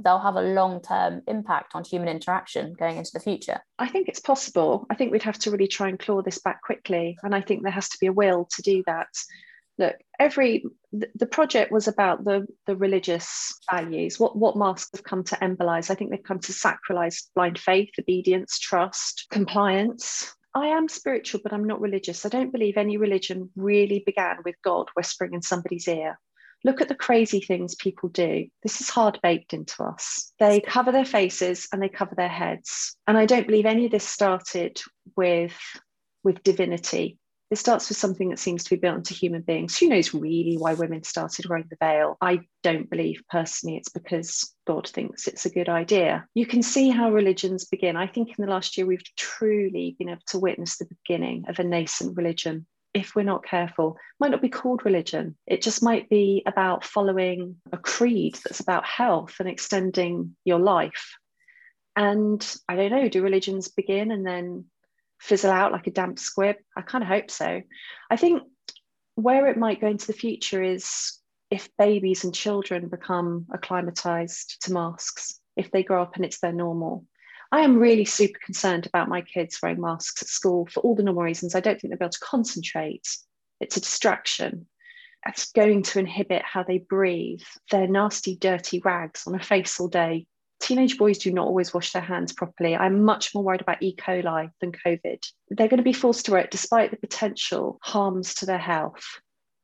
they'll 0.02 0.18
have 0.18 0.36
a 0.36 0.42
long 0.42 0.80
term 0.80 1.22
impact 1.26 1.72
on 1.74 1.84
human 1.84 2.08
interaction 2.08 2.74
going 2.74 2.96
into 2.96 3.10
the 3.12 3.20
future? 3.20 3.60
I 3.78 3.88
think 3.88 4.08
it's 4.08 4.20
possible. 4.20 4.86
I 4.90 4.94
think 4.94 5.12
we'd 5.12 5.22
have 5.22 5.38
to 5.40 5.50
really 5.50 5.68
try 5.68 5.88
and 5.88 5.98
claw 5.98 6.22
this 6.22 6.38
back 6.38 6.62
quickly. 6.62 7.18
And 7.22 7.34
I 7.34 7.40
think 7.40 7.62
there 7.62 7.72
has 7.72 7.88
to 7.90 7.98
be 8.00 8.06
a 8.06 8.12
will 8.12 8.48
to 8.56 8.62
do 8.62 8.82
that. 8.86 9.08
Look, 9.78 9.96
every 10.18 10.64
the 10.92 11.26
project 11.26 11.70
was 11.70 11.88
about 11.88 12.24
the 12.24 12.46
the 12.66 12.76
religious 12.76 13.58
values 13.70 14.18
what 14.18 14.34
what 14.34 14.56
masks 14.56 14.90
have 14.94 15.02
come 15.02 15.22
to 15.22 15.36
embolize 15.36 15.90
i 15.90 15.94
think 15.94 16.10
they've 16.10 16.22
come 16.22 16.38
to 16.38 16.52
sacralize 16.52 17.24
blind 17.34 17.58
faith 17.58 17.90
obedience 18.00 18.58
trust 18.58 19.26
compliance 19.30 20.34
I 20.56 20.68
am 20.68 20.88
spiritual, 20.88 21.42
but 21.42 21.52
I'm 21.52 21.66
not 21.66 21.82
religious. 21.82 22.24
I 22.24 22.30
don't 22.30 22.50
believe 22.50 22.78
any 22.78 22.96
religion 22.96 23.50
really 23.56 24.02
began 24.06 24.38
with 24.42 24.54
God 24.64 24.86
whispering 24.94 25.34
in 25.34 25.42
somebody's 25.42 25.86
ear. 25.86 26.18
Look 26.66 26.80
at 26.80 26.88
the 26.88 26.96
crazy 26.96 27.40
things 27.40 27.76
people 27.76 28.08
do. 28.08 28.48
This 28.64 28.80
is 28.80 28.90
hard 28.90 29.20
baked 29.22 29.52
into 29.52 29.84
us. 29.84 30.32
They 30.40 30.60
cover 30.60 30.90
their 30.90 31.04
faces 31.04 31.68
and 31.72 31.80
they 31.80 31.88
cover 31.88 32.16
their 32.16 32.28
heads. 32.28 32.96
And 33.06 33.16
I 33.16 33.24
don't 33.24 33.46
believe 33.46 33.66
any 33.66 33.84
of 33.84 33.92
this 33.92 34.02
started 34.02 34.82
with, 35.14 35.56
with 36.24 36.42
divinity. 36.42 37.18
It 37.52 37.58
starts 37.58 37.88
with 37.88 37.98
something 37.98 38.30
that 38.30 38.40
seems 38.40 38.64
to 38.64 38.70
be 38.70 38.80
built 38.80 38.96
into 38.96 39.14
human 39.14 39.42
beings. 39.42 39.78
Who 39.78 39.88
knows 39.88 40.12
really 40.12 40.56
why 40.58 40.74
women 40.74 41.04
started 41.04 41.46
wearing 41.48 41.68
the 41.70 41.76
veil? 41.78 42.16
I 42.20 42.40
don't 42.64 42.90
believe 42.90 43.22
personally 43.30 43.76
it's 43.76 43.88
because 43.88 44.52
God 44.66 44.88
thinks 44.88 45.28
it's 45.28 45.46
a 45.46 45.50
good 45.50 45.68
idea. 45.68 46.26
You 46.34 46.46
can 46.46 46.64
see 46.64 46.90
how 46.90 47.12
religions 47.12 47.64
begin. 47.64 47.96
I 47.96 48.08
think 48.08 48.30
in 48.30 48.44
the 48.44 48.50
last 48.50 48.76
year, 48.76 48.88
we've 48.88 49.04
truly 49.16 49.94
been 50.00 50.08
able 50.08 50.22
to 50.30 50.40
witness 50.40 50.78
the 50.78 50.86
beginning 50.86 51.44
of 51.48 51.60
a 51.60 51.64
nascent 51.64 52.16
religion 52.16 52.66
if 52.96 53.14
we're 53.14 53.22
not 53.22 53.44
careful, 53.44 53.98
might 54.18 54.30
not 54.30 54.40
be 54.40 54.48
called 54.48 54.86
religion. 54.86 55.36
It 55.46 55.60
just 55.60 55.82
might 55.82 56.08
be 56.08 56.42
about 56.46 56.82
following 56.82 57.56
a 57.70 57.76
creed 57.76 58.38
that's 58.42 58.60
about 58.60 58.86
health 58.86 59.36
and 59.38 59.46
extending 59.46 60.34
your 60.46 60.58
life. 60.58 61.18
And 61.94 62.42
I 62.66 62.74
don't 62.74 62.90
know, 62.90 63.10
do 63.10 63.22
religions 63.22 63.68
begin 63.68 64.10
and 64.10 64.26
then 64.26 64.64
fizzle 65.20 65.50
out 65.50 65.72
like 65.72 65.86
a 65.86 65.90
damp 65.90 66.18
squib? 66.18 66.56
I 66.74 66.80
kind 66.80 67.04
of 67.04 67.08
hope 67.08 67.30
so. 67.30 67.60
I 68.10 68.16
think 68.16 68.44
where 69.14 69.46
it 69.48 69.58
might 69.58 69.82
go 69.82 69.88
into 69.88 70.06
the 70.06 70.14
future 70.14 70.62
is 70.62 71.18
if 71.50 71.68
babies 71.76 72.24
and 72.24 72.34
children 72.34 72.88
become 72.88 73.44
acclimatized 73.52 74.56
to 74.62 74.72
masks 74.72 75.38
if 75.54 75.70
they 75.70 75.82
grow 75.82 76.00
up 76.00 76.16
and 76.16 76.24
it's 76.24 76.40
their 76.40 76.52
normal. 76.52 77.04
I 77.52 77.60
am 77.60 77.78
really 77.78 78.04
super 78.04 78.38
concerned 78.44 78.86
about 78.86 79.08
my 79.08 79.20
kids 79.20 79.58
wearing 79.62 79.80
masks 79.80 80.22
at 80.22 80.28
school 80.28 80.66
for 80.66 80.80
all 80.80 80.94
the 80.94 81.02
normal 81.02 81.22
reasons. 81.22 81.54
I 81.54 81.60
don't 81.60 81.80
think 81.80 81.92
they'll 81.92 81.98
be 81.98 82.04
able 82.04 82.12
to 82.12 82.18
concentrate. 82.20 83.06
It's 83.60 83.76
a 83.76 83.80
distraction. 83.80 84.66
It's 85.26 85.52
going 85.52 85.82
to 85.84 85.98
inhibit 85.98 86.42
how 86.42 86.62
they 86.62 86.78
breathe. 86.78 87.42
They're 87.70 87.88
nasty, 87.88 88.36
dirty 88.36 88.80
rags 88.84 89.24
on 89.26 89.34
a 89.34 89.42
face 89.42 89.78
all 89.80 89.88
day. 89.88 90.26
Teenage 90.60 90.96
boys 90.96 91.18
do 91.18 91.32
not 91.32 91.46
always 91.46 91.74
wash 91.74 91.92
their 91.92 92.02
hands 92.02 92.32
properly. 92.32 92.74
I'm 92.74 93.04
much 93.04 93.34
more 93.34 93.44
worried 93.44 93.60
about 93.60 93.82
E. 93.82 93.94
coli 93.94 94.50
than 94.60 94.72
COVID. 94.72 95.22
They're 95.50 95.68
going 95.68 95.78
to 95.78 95.82
be 95.82 95.92
forced 95.92 96.26
to 96.26 96.32
wear 96.32 96.40
it 96.40 96.50
despite 96.50 96.90
the 96.90 96.96
potential 96.96 97.78
harms 97.82 98.34
to 98.36 98.46
their 98.46 98.58
health. 98.58 99.04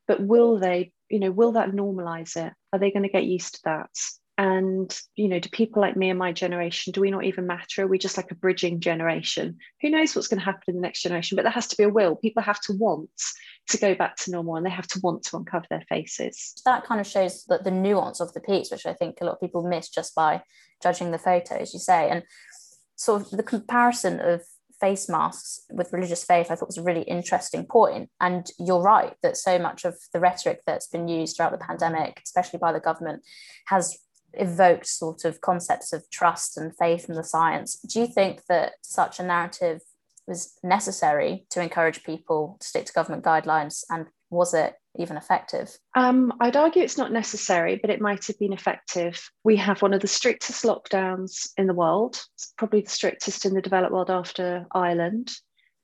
But 0.07 0.21
will 0.21 0.59
they, 0.59 0.93
you 1.09 1.19
know, 1.19 1.31
will 1.31 1.53
that 1.53 1.71
normalize 1.71 2.37
it? 2.37 2.53
Are 2.73 2.79
they 2.79 2.91
going 2.91 3.05
to 3.05 3.09
get 3.09 3.25
used 3.25 3.55
to 3.55 3.61
that? 3.65 3.91
And 4.39 4.99
you 5.15 5.29
know 5.29 5.39
do 5.39 5.49
people 5.51 5.83
like 5.83 5.97
me 5.97 6.09
and 6.09 6.19
my 6.19 6.33
generation 6.33 6.93
do 6.93 7.01
we 7.01 7.11
not 7.11 7.25
even 7.25 7.47
matter? 7.47 7.83
Are 7.83 7.87
we 7.87 7.99
just 7.99 8.17
like 8.17 8.31
a 8.31 8.35
bridging 8.35 8.81
generation? 8.81 9.59
Who 9.83 9.91
knows 9.91 10.15
what's 10.15 10.29
going 10.29 10.41
to 10.41 10.45
happen 10.45 10.63
in 10.69 10.77
the 10.77 10.81
next 10.81 11.03
generation? 11.03 11.37
But 11.37 11.43
there 11.43 11.53
has 11.53 11.67
to 11.69 11.77
be 11.77 11.85
a 11.85 11.89
will. 11.89 12.17
People 12.17 12.43
have 12.43 12.61
to 12.63 12.73
want 12.73 13.11
to 13.69 13.79
go 13.79 13.95
back 13.95 14.17
to 14.17 14.31
normal 14.31 14.57
and 14.57 14.65
they 14.65 14.71
have 14.71 14.89
to 14.89 15.01
want 15.01 15.23
to 15.25 15.37
uncover 15.37 15.67
their 15.69 15.85
faces. 15.89 16.55
That 16.65 16.85
kind 16.85 17.01
of 17.01 17.07
shows 17.07 17.45
that 17.49 17.65
the 17.65 17.71
nuance 17.71 18.21
of 18.21 18.33
the 18.33 18.41
piece 18.41 18.71
which 18.71 18.87
i 18.87 18.95
think 18.95 19.19
a 19.21 19.25
lot 19.25 19.35
of 19.35 19.41
people 19.41 19.69
miss 19.69 19.89
just 19.89 20.15
by 20.15 20.43
judging 20.83 21.11
the 21.11 21.19
photos 21.19 21.75
you 21.75 21.81
say. 21.81 22.09
And 22.09 22.23
sort 22.97 23.23
of 23.23 23.31
the 23.31 23.43
comparison 23.43 24.19
of 24.21 24.43
face 24.81 25.09
masks 25.09 25.61
with 25.71 25.93
religious 25.93 26.25
faith 26.25 26.51
i 26.51 26.57
thought 26.57 26.69
was 26.69 26.79
a 26.79 26.83
really 26.83 27.03
interesting 27.03 27.67
point. 27.67 28.09
And 28.19 28.51
you're 28.59 28.81
right 28.81 29.15
that 29.23 29.37
so 29.37 29.59
much 29.59 29.85
of 29.85 29.95
the 30.15 30.21
rhetoric 30.21 30.63
that's 30.67 30.89
been 30.89 31.07
used 31.07 31.37
throughout 31.37 31.53
the 31.53 31.59
pandemic 31.59 32.23
especially 32.25 32.59
by 32.59 32.73
the 32.73 32.81
government 32.81 33.23
has 33.67 33.99
evoked 34.35 34.87
sort 34.87 35.25
of 35.25 35.41
concepts 35.41 35.93
of 35.93 36.09
trust 36.11 36.57
and 36.57 36.77
faith 36.77 37.09
in 37.09 37.15
the 37.15 37.25
science. 37.25 37.79
Do 37.81 38.01
you 38.01 38.07
think 38.07 38.43
that 38.49 38.73
such 38.83 39.21
a 39.21 39.25
narrative 39.25 39.81
was 40.27 40.55
necessary 40.63 41.47
to 41.51 41.61
encourage 41.61 42.05
people 42.05 42.57
to 42.61 42.67
stick 42.67 42.87
to 42.87 42.93
government 42.93 43.25
guidelines 43.25 43.85
and 43.91 44.07
was 44.31 44.55
it 44.55 44.75
even 44.99 45.17
effective? 45.17 45.77
Um, 45.95 46.33
I'd 46.41 46.57
argue 46.57 46.83
it's 46.83 46.99
not 46.99 47.13
necessary, 47.13 47.79
but 47.81 47.91
it 47.91 48.01
might 48.01 48.27
have 48.27 48.39
been 48.39 48.53
effective. 48.53 49.21
We 49.45 49.57
have 49.57 49.83
one 49.83 49.95
of 49.95 50.01
the 50.01 50.09
strictest 50.09 50.65
lockdowns 50.65 51.51
in 51.57 51.67
the 51.67 51.75
world, 51.75 52.21
it's 52.35 52.53
probably 52.57 52.81
the 52.81 52.91
strictest 52.91 53.45
in 53.45 53.55
the 53.55 53.63
developed 53.63 53.93
world 53.93 54.11
after 54.11 54.67
Ireland. 54.73 55.31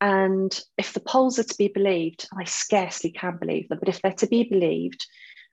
And 0.00 0.58
if 0.76 0.92
the 0.92 1.00
polls 1.00 1.38
are 1.38 1.44
to 1.44 1.58
be 1.58 1.68
believed, 1.68 2.28
I 2.38 2.44
scarcely 2.44 3.10
can 3.10 3.36
believe 3.36 3.68
them, 3.68 3.78
but 3.80 3.88
if 3.88 4.00
they're 4.00 4.12
to 4.12 4.28
be 4.28 4.44
believed, 4.44 5.04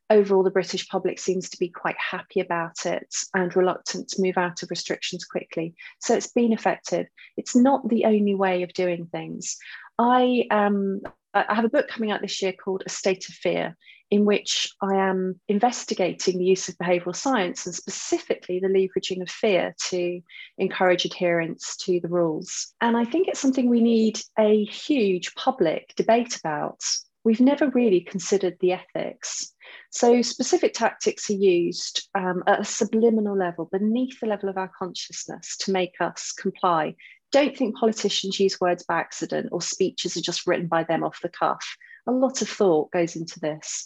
overall 0.09 0.43
the 0.43 0.51
British 0.51 0.87
public 0.87 1.19
seems 1.19 1.49
to 1.49 1.57
be 1.57 1.69
quite 1.69 1.97
happy 1.97 2.39
about 2.39 2.85
it 2.85 3.13
and 3.33 3.55
reluctant 3.55 4.07
to 4.09 4.21
move 4.21 4.37
out 4.37 4.63
of 4.63 4.69
restrictions 4.69 5.25
quickly. 5.25 5.73
So 5.99 6.15
it's 6.15 6.31
been 6.31 6.53
effective. 6.53 7.07
It's 7.37 7.55
not 7.55 7.87
the 7.89 8.05
only 8.05 8.35
way 8.35 8.63
of 8.63 8.73
doing 8.73 9.07
things. 9.07 9.57
I 9.97 10.45
um, 10.51 11.01
I 11.33 11.53
have 11.53 11.65
a 11.65 11.69
book 11.69 11.89
coming 11.89 12.11
out 12.11 12.21
this 12.21 12.41
year 12.41 12.53
called 12.53 12.83
A 12.85 12.89
State 12.89 13.27
of 13.27 13.35
Fear, 13.35 13.75
in 14.09 14.23
which 14.23 14.69
I 14.81 14.95
am 14.95 15.39
investigating 15.49 16.37
the 16.37 16.45
use 16.45 16.69
of 16.69 16.77
behavioural 16.77 17.15
science 17.15 17.65
and 17.65 17.75
specifically 17.75 18.59
the 18.59 18.67
leveraging 18.67 19.21
of 19.21 19.29
fear 19.29 19.75
to 19.89 20.21
encourage 20.57 21.03
adherence 21.03 21.75
to 21.77 21.99
the 21.99 22.07
rules. 22.07 22.73
And 22.79 22.95
I 22.95 23.03
think 23.03 23.27
it's 23.27 23.39
something 23.39 23.69
we 23.69 23.81
need 23.81 24.21
a 24.39 24.63
huge 24.65 25.35
public 25.35 25.93
debate 25.97 26.37
about. 26.37 26.79
We've 27.25 27.41
never 27.41 27.69
really 27.69 28.01
considered 28.01 28.55
the 28.61 28.71
ethics 28.71 29.53
so 29.91 30.21
specific 30.21 30.73
tactics 30.73 31.29
are 31.29 31.33
used 31.33 32.09
um, 32.15 32.43
at 32.47 32.59
a 32.59 32.65
subliminal 32.65 33.37
level, 33.37 33.69
beneath 33.71 34.19
the 34.19 34.27
level 34.27 34.49
of 34.49 34.57
our 34.57 34.69
consciousness, 34.77 35.55
to 35.57 35.71
make 35.71 35.95
us 35.99 36.31
comply. 36.31 36.95
Don't 37.31 37.55
think 37.55 37.77
politicians 37.77 38.39
use 38.39 38.59
words 38.59 38.83
by 38.83 38.99
accident 38.99 39.49
or 39.51 39.61
speeches 39.61 40.15
are 40.17 40.21
just 40.21 40.45
written 40.47 40.67
by 40.67 40.83
them 40.83 41.03
off 41.03 41.21
the 41.21 41.29
cuff. 41.29 41.65
A 42.07 42.11
lot 42.11 42.41
of 42.41 42.49
thought 42.49 42.91
goes 42.91 43.15
into 43.15 43.39
this. 43.39 43.85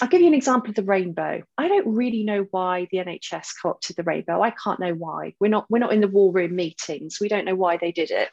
I'll 0.00 0.08
give 0.08 0.20
you 0.20 0.26
an 0.26 0.34
example 0.34 0.70
of 0.70 0.76
the 0.76 0.82
rainbow. 0.82 1.42
I 1.56 1.68
don't 1.68 1.94
really 1.94 2.22
know 2.22 2.46
why 2.50 2.86
the 2.90 2.98
NHS 2.98 3.48
co-opted 3.62 3.96
the 3.96 4.02
rainbow. 4.02 4.42
I 4.42 4.50
can't 4.50 4.80
know 4.80 4.92
why. 4.92 5.34
We're 5.40 5.48
not 5.48 5.66
we're 5.70 5.78
not 5.78 5.92
in 5.92 6.02
the 6.02 6.08
war 6.08 6.32
room 6.32 6.54
meetings. 6.54 7.18
We 7.20 7.28
don't 7.28 7.46
know 7.46 7.54
why 7.54 7.78
they 7.78 7.92
did 7.92 8.10
it. 8.10 8.28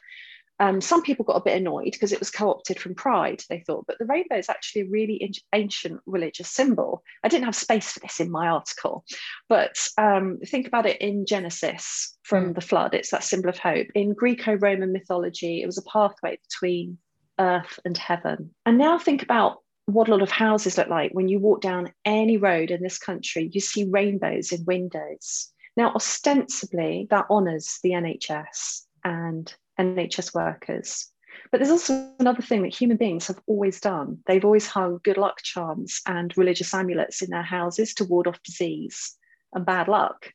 Um, 0.60 0.80
some 0.80 1.02
people 1.02 1.24
got 1.24 1.36
a 1.36 1.44
bit 1.44 1.56
annoyed 1.56 1.92
because 1.92 2.12
it 2.12 2.20
was 2.20 2.30
co-opted 2.30 2.78
from 2.78 2.94
Pride, 2.94 3.42
they 3.48 3.60
thought, 3.66 3.86
but 3.86 3.98
the 3.98 4.04
rainbow 4.04 4.36
is 4.36 4.48
actually 4.48 4.82
a 4.82 4.88
really 4.88 5.32
ancient 5.52 6.00
religious 6.06 6.48
symbol. 6.48 7.02
I 7.24 7.28
didn't 7.28 7.46
have 7.46 7.56
space 7.56 7.92
for 7.92 8.00
this 8.00 8.20
in 8.20 8.30
my 8.30 8.48
article, 8.48 9.04
but 9.48 9.76
um, 9.98 10.38
think 10.46 10.66
about 10.66 10.86
it 10.86 11.00
in 11.00 11.26
Genesis 11.26 12.16
from 12.22 12.50
mm. 12.50 12.54
the 12.54 12.60
flood. 12.60 12.94
It's 12.94 13.10
that 13.10 13.24
symbol 13.24 13.48
of 13.48 13.58
hope. 13.58 13.88
In 13.94 14.14
Greco-Roman 14.14 14.92
mythology, 14.92 15.62
it 15.62 15.66
was 15.66 15.78
a 15.78 15.82
pathway 15.82 16.38
between 16.48 16.98
earth 17.40 17.80
and 17.84 17.98
heaven. 17.98 18.54
And 18.64 18.78
now 18.78 18.98
think 18.98 19.22
about 19.22 19.58
what 19.86 20.08
a 20.08 20.12
lot 20.12 20.22
of 20.22 20.30
houses 20.30 20.78
look 20.78 20.88
like 20.88 21.12
when 21.12 21.28
you 21.28 21.38
walk 21.38 21.60
down 21.60 21.92
any 22.04 22.36
road 22.36 22.70
in 22.70 22.82
this 22.82 22.98
country, 22.98 23.50
you 23.52 23.60
see 23.60 23.84
rainbows 23.84 24.52
in 24.52 24.64
windows. 24.64 25.52
Now, 25.76 25.92
ostensibly, 25.94 27.08
that 27.10 27.26
honours 27.28 27.80
the 27.82 27.90
NHS 27.90 28.82
and 29.02 29.52
NHS 29.78 30.34
workers. 30.34 31.08
But 31.50 31.58
there's 31.58 31.70
also 31.70 32.12
another 32.18 32.42
thing 32.42 32.62
that 32.62 32.74
human 32.74 32.96
beings 32.96 33.26
have 33.26 33.40
always 33.46 33.80
done. 33.80 34.18
They've 34.26 34.44
always 34.44 34.66
hung 34.66 35.00
good 35.02 35.18
luck 35.18 35.42
charms 35.42 36.00
and 36.06 36.36
religious 36.36 36.72
amulets 36.72 37.22
in 37.22 37.30
their 37.30 37.42
houses 37.42 37.94
to 37.94 38.04
ward 38.04 38.26
off 38.26 38.42
disease 38.42 39.16
and 39.52 39.66
bad 39.66 39.88
luck. 39.88 40.32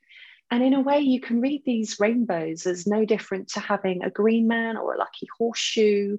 And 0.52 0.64
in 0.64 0.74
a 0.74 0.82
way, 0.82 1.00
you 1.00 1.22
can 1.22 1.42
read 1.42 1.64
these 1.66 2.00
rainbows 2.00 2.66
as 2.66 2.88
no 2.88 3.06
different 3.06 3.50
to 3.50 3.60
having 3.60 4.04
a 4.04 4.10
green 4.10 4.48
man 4.48 4.78
or 4.78 4.94
a 4.94 4.98
lucky 4.98 5.28
horseshoe 5.38 6.18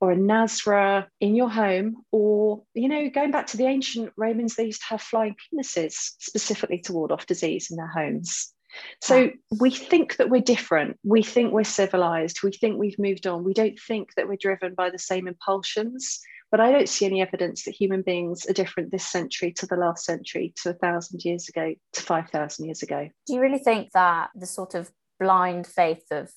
or 0.00 0.12
a 0.12 0.16
nazar 0.16 1.08
in 1.20 1.34
your 1.34 1.50
home, 1.50 1.96
or, 2.10 2.62
you 2.72 2.88
know, 2.88 3.10
going 3.10 3.30
back 3.30 3.46
to 3.48 3.58
the 3.58 3.66
ancient 3.66 4.10
Romans, 4.16 4.56
they 4.56 4.64
used 4.64 4.80
to 4.80 4.86
have 4.86 5.02
flying 5.02 5.36
penises 5.36 5.92
specifically 6.18 6.78
to 6.78 6.94
ward 6.94 7.12
off 7.12 7.26
disease 7.26 7.70
in 7.70 7.76
their 7.76 7.86
homes. 7.86 8.54
So 9.00 9.30
we 9.58 9.70
think 9.70 10.16
that 10.16 10.30
we're 10.30 10.40
different. 10.40 10.98
We 11.04 11.22
think 11.22 11.52
we're 11.52 11.64
civilized. 11.64 12.42
We 12.42 12.52
think 12.52 12.78
we've 12.78 12.98
moved 12.98 13.26
on. 13.26 13.44
We 13.44 13.54
don't 13.54 13.78
think 13.78 14.14
that 14.16 14.28
we're 14.28 14.36
driven 14.36 14.74
by 14.74 14.90
the 14.90 14.98
same 14.98 15.26
impulsions. 15.28 16.20
But 16.50 16.60
I 16.60 16.72
don't 16.72 16.88
see 16.88 17.06
any 17.06 17.22
evidence 17.22 17.64
that 17.64 17.74
human 17.74 18.02
beings 18.02 18.44
are 18.46 18.52
different 18.52 18.90
this 18.90 19.06
century 19.06 19.52
to 19.58 19.66
the 19.66 19.76
last 19.76 20.04
century, 20.04 20.52
to 20.62 20.70
a 20.70 20.74
thousand 20.74 21.24
years 21.24 21.48
ago, 21.48 21.74
to 21.92 22.02
5,000 22.02 22.64
years 22.64 22.82
ago. 22.82 23.08
Do 23.26 23.34
you 23.34 23.40
really 23.40 23.58
think 23.58 23.92
that 23.92 24.30
the 24.34 24.46
sort 24.46 24.74
of 24.74 24.90
blind 25.20 25.66
faith 25.66 26.04
of 26.10 26.30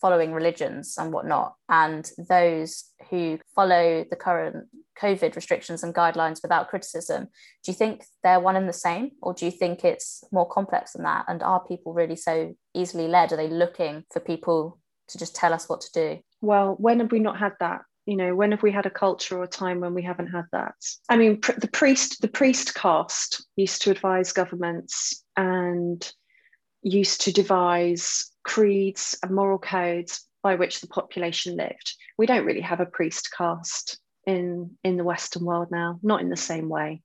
following 0.00 0.32
religions 0.32 0.96
and 0.98 1.12
whatnot, 1.12 1.54
and 1.68 2.10
those 2.16 2.84
who 3.10 3.38
follow 3.54 4.04
the 4.08 4.16
current 4.16 4.66
COVID 5.00 5.36
restrictions 5.36 5.82
and 5.82 5.94
guidelines 5.94 6.42
without 6.42 6.68
criticism, 6.68 7.28
do 7.64 7.70
you 7.70 7.74
think 7.74 8.04
they're 8.22 8.40
one 8.40 8.56
and 8.56 8.68
the 8.68 8.72
same, 8.72 9.12
or 9.20 9.34
do 9.34 9.44
you 9.44 9.50
think 9.50 9.84
it's 9.84 10.24
more 10.32 10.48
complex 10.48 10.92
than 10.92 11.02
that? 11.04 11.24
And 11.28 11.42
are 11.42 11.64
people 11.66 11.92
really 11.92 12.16
so 12.16 12.54
easily 12.74 13.08
led? 13.08 13.32
Are 13.32 13.36
they 13.36 13.48
looking 13.48 14.04
for 14.12 14.20
people 14.20 14.78
to 15.08 15.18
just 15.18 15.34
tell 15.34 15.52
us 15.52 15.68
what 15.68 15.80
to 15.82 15.90
do? 15.92 16.20
Well, 16.40 16.76
when 16.78 17.00
have 17.00 17.12
we 17.12 17.20
not 17.20 17.38
had 17.38 17.52
that? 17.60 17.82
You 18.06 18.16
know, 18.16 18.34
when 18.34 18.50
have 18.50 18.64
we 18.64 18.72
had 18.72 18.86
a 18.86 18.90
culture 18.90 19.38
or 19.38 19.44
a 19.44 19.48
time 19.48 19.80
when 19.80 19.94
we 19.94 20.02
haven't 20.02 20.26
had 20.26 20.46
that? 20.52 20.74
I 21.08 21.16
mean, 21.16 21.40
pr- 21.40 21.52
the 21.52 21.68
priest, 21.68 22.20
the 22.20 22.28
priest 22.28 22.74
caste 22.74 23.46
used 23.54 23.82
to 23.82 23.92
advise 23.92 24.32
governments 24.32 25.24
and 25.36 26.12
used 26.82 27.20
to 27.22 27.32
devise 27.32 28.30
creeds 28.44 29.16
and 29.22 29.32
moral 29.32 29.58
codes 29.58 30.26
by 30.42 30.56
which 30.56 30.80
the 30.80 30.88
population 30.88 31.56
lived. 31.56 31.94
We 32.18 32.26
don't 32.26 32.44
really 32.44 32.60
have 32.60 32.80
a 32.80 32.86
priest 32.86 33.30
caste 33.36 34.00
in, 34.26 34.76
in 34.84 34.96
the 34.96 35.04
Western 35.04 35.44
world 35.44 35.68
now, 35.70 35.98
not 36.02 36.20
in 36.20 36.28
the 36.28 36.36
same 36.36 36.68
way. 36.68 37.02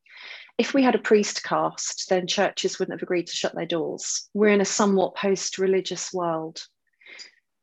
If 0.57 0.73
we 0.73 0.83
had 0.83 0.95
a 0.95 0.99
priest 0.99 1.43
caste, 1.43 2.09
then 2.09 2.25
churches 2.25 2.79
wouldn't 2.79 2.99
have 2.99 3.03
agreed 3.03 3.27
to 3.27 3.35
shut 3.35 3.53
their 3.53 3.65
doors. 3.65 4.27
We're 4.33 4.49
in 4.49 4.61
a 4.61 4.65
somewhat 4.65 5.15
post 5.15 5.57
religious 5.57 6.11
world. 6.11 6.63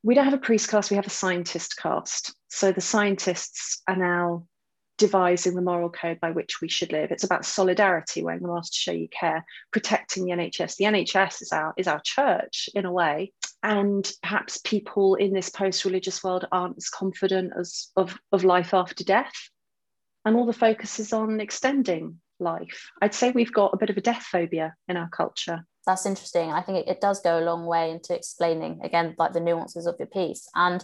We 0.03 0.15
don't 0.15 0.25
have 0.25 0.33
a 0.33 0.37
priest 0.37 0.69
caste, 0.69 0.91
we 0.91 0.95
have 0.95 1.07
a 1.07 1.09
scientist 1.09 1.77
caste. 1.77 2.33
So 2.49 2.71
the 2.71 2.81
scientists 2.81 3.81
are 3.87 3.97
now 3.97 4.47
devising 4.97 5.55
the 5.55 5.61
moral 5.61 5.89
code 5.89 6.19
by 6.19 6.31
which 6.31 6.61
we 6.61 6.69
should 6.69 6.91
live. 6.91 7.11
It's 7.11 7.23
about 7.23 7.45
solidarity, 7.45 8.23
wearing 8.23 8.41
the 8.41 8.47
mask 8.47 8.73
to 8.73 8.79
show 8.79 8.91
you 8.91 9.07
care, 9.09 9.45
protecting 9.71 10.25
the 10.25 10.31
NHS. 10.31 10.77
The 10.77 10.85
NHS 10.85 11.41
is 11.41 11.51
our 11.51 11.73
is 11.77 11.87
our 11.87 12.01
church 12.03 12.69
in 12.73 12.85
a 12.85 12.91
way, 12.91 13.33
and 13.63 14.09
perhaps 14.21 14.59
people 14.63 15.15
in 15.15 15.33
this 15.33 15.49
post-religious 15.49 16.23
world 16.23 16.47
aren't 16.51 16.77
as 16.77 16.89
confident 16.89 17.53
as 17.59 17.89
of, 17.95 18.17
of 18.31 18.43
life 18.43 18.73
after 18.73 19.03
death, 19.03 19.33
and 20.23 20.35
all 20.35 20.45
the 20.45 20.53
focus 20.53 20.99
is 20.99 21.13
on 21.13 21.39
extending 21.39 22.19
life. 22.39 22.89
I'd 23.01 23.13
say 23.13 23.31
we've 23.31 23.53
got 23.53 23.73
a 23.73 23.77
bit 23.77 23.89
of 23.89 23.97
a 23.97 24.01
death 24.01 24.23
phobia 24.23 24.75
in 24.87 24.97
our 24.97 25.09
culture. 25.09 25.65
That's 25.85 26.05
interesting. 26.05 26.51
I 26.51 26.61
think 26.61 26.79
it, 26.79 26.89
it 26.89 27.01
does 27.01 27.21
go 27.21 27.39
a 27.39 27.45
long 27.45 27.65
way 27.65 27.91
into 27.91 28.15
explaining 28.15 28.79
again 28.83 29.15
like 29.17 29.33
the 29.33 29.39
nuances 29.39 29.85
of 29.85 29.95
your 29.99 30.07
piece 30.07 30.47
and 30.55 30.83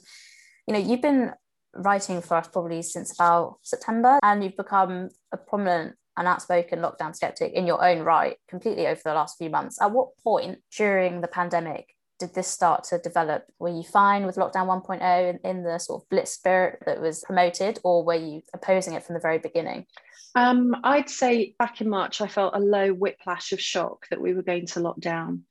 you 0.68 0.74
know 0.74 0.80
you've 0.80 1.02
been 1.02 1.32
writing 1.76 2.22
for 2.22 2.38
us 2.38 2.48
probably 2.48 2.82
since 2.82 3.14
about 3.14 3.58
September, 3.62 4.20
and 4.24 4.44
you've 4.44 4.58
become 4.58 5.10
a 5.32 5.38
prominent 5.38 5.96
and 6.18 6.28
outspoken 6.28 6.80
lockdown 6.80 7.16
skeptic 7.16 7.54
in 7.54 7.66
your 7.66 7.84
own 7.84 8.00
right 8.00 8.38
completely 8.48 8.88
over 8.88 9.02
the 9.04 9.14
last 9.14 9.38
few 9.38 9.50
months. 9.50 9.82
At 9.82 9.92
what 9.92 10.10
point 10.24 10.60
during 10.76 11.22
the 11.22 11.28
pandemic 11.28 11.96
did 12.20 12.34
this 12.36 12.48
start 12.48 12.84
to 12.86 13.00
develop? 13.00 13.46
Were 13.60 13.70
you 13.70 13.84
fine 13.84 14.26
with 14.26 14.36
lockdown 14.36 14.68
1.0 14.68 15.30
in, 15.30 15.50
in 15.50 15.64
the 15.64 15.80
sort 15.80 16.04
of 16.04 16.10
blitz 16.10 16.34
spirit 16.34 16.84
that 16.86 17.02
was 17.02 17.24
promoted, 17.24 17.80
or 17.84 18.04
were 18.04 18.16
you 18.16 18.42
opposing 18.54 18.94
it 18.94 19.04
from 19.04 19.16
the 19.16 19.22
very 19.22 19.40
beginning? 19.40 19.88
Um, 20.36 20.76
I'd 20.84 21.10
say 21.10 21.56
back 21.60 21.82
in 21.82 21.90
March, 21.90 22.22
I 22.22 22.28
felt 22.28 22.56
a 22.56 22.60
low 22.60 22.90
whiplash 22.94 23.52
of 23.52 23.60
shock 23.60 24.08
that 24.10 24.22
we 24.22 24.34
were 24.34 24.44
going 24.44 24.68
to 24.68 24.80
lock 24.80 25.00
down. 25.00 25.44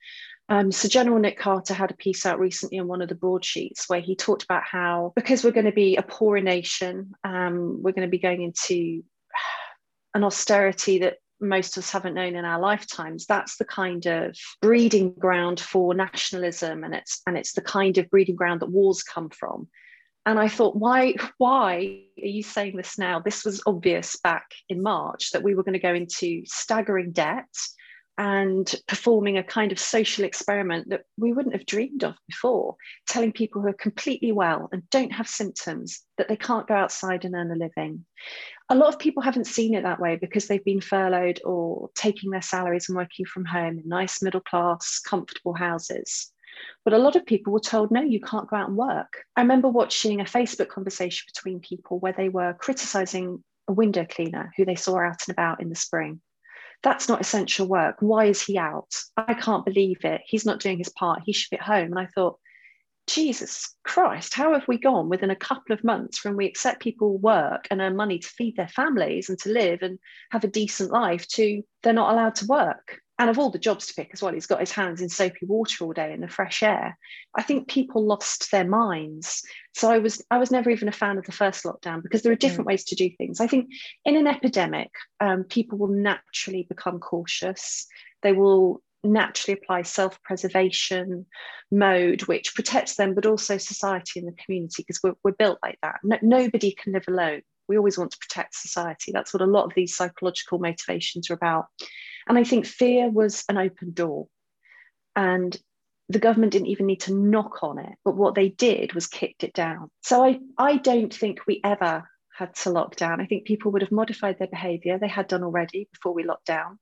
Um, 0.50 0.72
so 0.72 0.88
General 0.88 1.20
Nick 1.20 1.38
Carter 1.38 1.74
had 1.74 1.92
a 1.92 1.96
piece 1.96 2.26
out 2.26 2.40
recently 2.40 2.80
on 2.80 2.88
one 2.88 3.02
of 3.02 3.08
the 3.08 3.14
broadsheets 3.14 3.88
where 3.88 4.00
he 4.00 4.16
talked 4.16 4.42
about 4.42 4.64
how 4.64 5.12
because 5.14 5.44
we're 5.44 5.52
going 5.52 5.66
to 5.66 5.72
be 5.72 5.94
a 5.94 6.02
poorer 6.02 6.40
nation, 6.40 7.12
um, 7.22 7.80
we're 7.80 7.92
going 7.92 8.06
to 8.06 8.10
be 8.10 8.18
going 8.18 8.42
into 8.42 9.04
an 10.12 10.24
austerity 10.24 10.98
that 10.98 11.18
most 11.40 11.76
of 11.76 11.84
us 11.84 11.92
haven't 11.92 12.14
known 12.14 12.34
in 12.34 12.44
our 12.44 12.58
lifetimes. 12.58 13.26
That's 13.26 13.58
the 13.58 13.64
kind 13.64 14.04
of 14.06 14.36
breeding 14.60 15.12
ground 15.12 15.60
for 15.60 15.94
nationalism 15.94 16.82
and 16.82 16.96
it's 16.96 17.22
and 17.28 17.38
it's 17.38 17.52
the 17.52 17.62
kind 17.62 17.96
of 17.98 18.10
breeding 18.10 18.34
ground 18.34 18.60
that 18.60 18.70
wars 18.70 19.04
come 19.04 19.30
from. 19.30 19.68
And 20.26 20.38
i 20.38 20.48
thought 20.48 20.76
why 20.76 21.14
why 21.38 22.02
are 22.20 22.26
you 22.26 22.42
saying 22.42 22.76
this 22.76 22.98
now? 22.98 23.20
This 23.20 23.44
was 23.44 23.62
obvious 23.66 24.18
back 24.18 24.46
in 24.68 24.82
march 24.82 25.30
that 25.30 25.44
we 25.44 25.54
were 25.54 25.62
going 25.62 25.74
to 25.74 25.78
go 25.78 25.94
into 25.94 26.42
staggering 26.44 27.12
debt 27.12 27.46
and 28.20 28.74
performing 28.86 29.38
a 29.38 29.42
kind 29.42 29.72
of 29.72 29.78
social 29.78 30.26
experiment 30.26 30.90
that 30.90 31.04
we 31.16 31.32
wouldn't 31.32 31.54
have 31.54 31.64
dreamed 31.64 32.04
of 32.04 32.14
before, 32.28 32.76
telling 33.08 33.32
people 33.32 33.62
who 33.62 33.68
are 33.68 33.72
completely 33.72 34.30
well 34.30 34.68
and 34.72 34.82
don't 34.90 35.10
have 35.10 35.26
symptoms 35.26 36.02
that 36.18 36.28
they 36.28 36.36
can't 36.36 36.68
go 36.68 36.74
outside 36.74 37.24
and 37.24 37.34
earn 37.34 37.50
a 37.50 37.54
living. 37.54 38.04
A 38.68 38.74
lot 38.74 38.92
of 38.92 38.98
people 38.98 39.22
haven't 39.22 39.46
seen 39.46 39.72
it 39.72 39.84
that 39.84 40.00
way 40.00 40.16
because 40.16 40.48
they've 40.48 40.62
been 40.66 40.82
furloughed 40.82 41.40
or 41.46 41.88
taking 41.94 42.30
their 42.30 42.42
salaries 42.42 42.90
and 42.90 42.98
working 42.98 43.24
from 43.24 43.46
home 43.46 43.78
in 43.78 43.88
nice 43.88 44.20
middle 44.20 44.42
class, 44.42 44.98
comfortable 44.98 45.54
houses. 45.54 46.30
But 46.84 46.92
a 46.92 46.98
lot 46.98 47.16
of 47.16 47.24
people 47.24 47.54
were 47.54 47.58
told, 47.58 47.90
no, 47.90 48.02
you 48.02 48.20
can't 48.20 48.50
go 48.50 48.56
out 48.56 48.68
and 48.68 48.76
work. 48.76 49.14
I 49.34 49.40
remember 49.40 49.68
watching 49.68 50.20
a 50.20 50.24
Facebook 50.24 50.68
conversation 50.68 51.24
between 51.34 51.60
people 51.60 51.98
where 52.00 52.12
they 52.14 52.28
were 52.28 52.52
criticizing 52.52 53.42
a 53.66 53.72
window 53.72 54.04
cleaner 54.04 54.52
who 54.58 54.66
they 54.66 54.74
saw 54.74 54.98
out 54.98 55.22
and 55.26 55.32
about 55.32 55.62
in 55.62 55.70
the 55.70 55.74
spring 55.74 56.20
that's 56.82 57.08
not 57.08 57.20
essential 57.20 57.66
work. 57.66 57.96
Why 58.00 58.26
is 58.26 58.42
he 58.42 58.56
out? 58.58 58.94
I 59.16 59.34
can't 59.34 59.64
believe 59.64 60.04
it. 60.04 60.22
He's 60.24 60.46
not 60.46 60.60
doing 60.60 60.78
his 60.78 60.88
part. 60.88 61.22
He 61.24 61.32
should 61.32 61.50
be 61.50 61.58
at 61.58 61.62
home. 61.62 61.90
And 61.90 61.98
I 61.98 62.06
thought, 62.06 62.38
Jesus 63.06 63.74
Christ, 63.84 64.34
how 64.34 64.52
have 64.52 64.68
we 64.68 64.78
gone 64.78 65.08
within 65.08 65.30
a 65.30 65.36
couple 65.36 65.74
of 65.74 65.82
months 65.82 66.18
from 66.18 66.36
we 66.36 66.46
accept 66.46 66.80
people 66.82 67.18
work 67.18 67.66
and 67.70 67.80
earn 67.80 67.96
money 67.96 68.18
to 68.18 68.28
feed 68.28 68.56
their 68.56 68.68
families 68.68 69.28
and 69.28 69.38
to 69.40 69.50
live 69.50 69.82
and 69.82 69.98
have 70.30 70.44
a 70.44 70.48
decent 70.48 70.92
life 70.92 71.26
to 71.28 71.62
they're 71.82 71.92
not 71.92 72.12
allowed 72.12 72.36
to 72.36 72.46
work? 72.46 73.00
And 73.20 73.28
of 73.28 73.38
all 73.38 73.50
the 73.50 73.58
jobs 73.58 73.86
to 73.86 73.94
pick 73.94 74.08
as 74.14 74.22
well, 74.22 74.32
he's 74.32 74.46
got 74.46 74.60
his 74.60 74.72
hands 74.72 75.02
in 75.02 75.10
soapy 75.10 75.44
water 75.44 75.84
all 75.84 75.92
day 75.92 76.14
in 76.14 76.22
the 76.22 76.28
fresh 76.28 76.62
air. 76.62 76.96
I 77.36 77.42
think 77.42 77.68
people 77.68 78.02
lost 78.02 78.50
their 78.50 78.66
minds. 78.66 79.42
So 79.74 79.90
I 79.90 79.98
was 79.98 80.24
I 80.30 80.38
was 80.38 80.50
never 80.50 80.70
even 80.70 80.88
a 80.88 80.92
fan 80.92 81.18
of 81.18 81.26
the 81.26 81.32
first 81.32 81.64
lockdown 81.64 82.02
because 82.02 82.22
there 82.22 82.32
are 82.32 82.36
different 82.36 82.64
mm. 82.64 82.68
ways 82.68 82.84
to 82.84 82.94
do 82.94 83.10
things. 83.10 83.38
I 83.38 83.46
think 83.46 83.68
in 84.06 84.16
an 84.16 84.26
epidemic, 84.26 84.90
um, 85.20 85.44
people 85.44 85.76
will 85.76 85.88
naturally 85.88 86.66
become 86.66 86.98
cautious. 86.98 87.86
They 88.22 88.32
will 88.32 88.82
naturally 89.04 89.58
apply 89.62 89.82
self-preservation 89.82 91.26
mode, 91.70 92.22
which 92.22 92.54
protects 92.54 92.96
them, 92.96 93.14
but 93.14 93.26
also 93.26 93.58
society 93.58 94.18
and 94.18 94.28
the 94.28 94.42
community 94.42 94.82
because 94.82 95.00
we're, 95.02 95.14
we're 95.22 95.32
built 95.32 95.58
like 95.62 95.78
that. 95.82 95.96
No, 96.02 96.16
nobody 96.22 96.72
can 96.72 96.94
live 96.94 97.04
alone. 97.06 97.42
We 97.68 97.76
always 97.76 97.98
want 97.98 98.12
to 98.12 98.18
protect 98.18 98.54
society. 98.54 99.12
That's 99.12 99.34
what 99.34 99.42
a 99.42 99.46
lot 99.46 99.66
of 99.66 99.74
these 99.74 99.94
psychological 99.94 100.58
motivations 100.58 101.30
are 101.30 101.34
about. 101.34 101.66
And 102.30 102.38
I 102.38 102.44
think 102.44 102.64
fear 102.64 103.10
was 103.10 103.44
an 103.48 103.58
open 103.58 103.90
door. 103.90 104.28
And 105.16 105.54
the 106.08 106.20
government 106.20 106.52
didn't 106.52 106.68
even 106.68 106.86
need 106.86 107.00
to 107.00 107.12
knock 107.12 107.64
on 107.64 107.80
it, 107.80 107.96
but 108.04 108.14
what 108.14 108.36
they 108.36 108.50
did 108.50 108.92
was 108.92 109.08
kicked 109.08 109.42
it 109.42 109.52
down. 109.52 109.90
So 110.04 110.24
I, 110.24 110.38
I 110.56 110.76
don't 110.76 111.12
think 111.12 111.40
we 111.48 111.60
ever 111.64 112.08
had 112.32 112.54
to 112.54 112.70
lock 112.70 112.94
down. 112.94 113.20
I 113.20 113.26
think 113.26 113.46
people 113.46 113.72
would 113.72 113.82
have 113.82 113.90
modified 113.90 114.38
their 114.38 114.46
behaviour. 114.46 114.96
They 114.96 115.08
had 115.08 115.26
done 115.26 115.42
already 115.42 115.88
before 115.92 116.14
we 116.14 116.22
locked 116.22 116.46
down. 116.46 116.78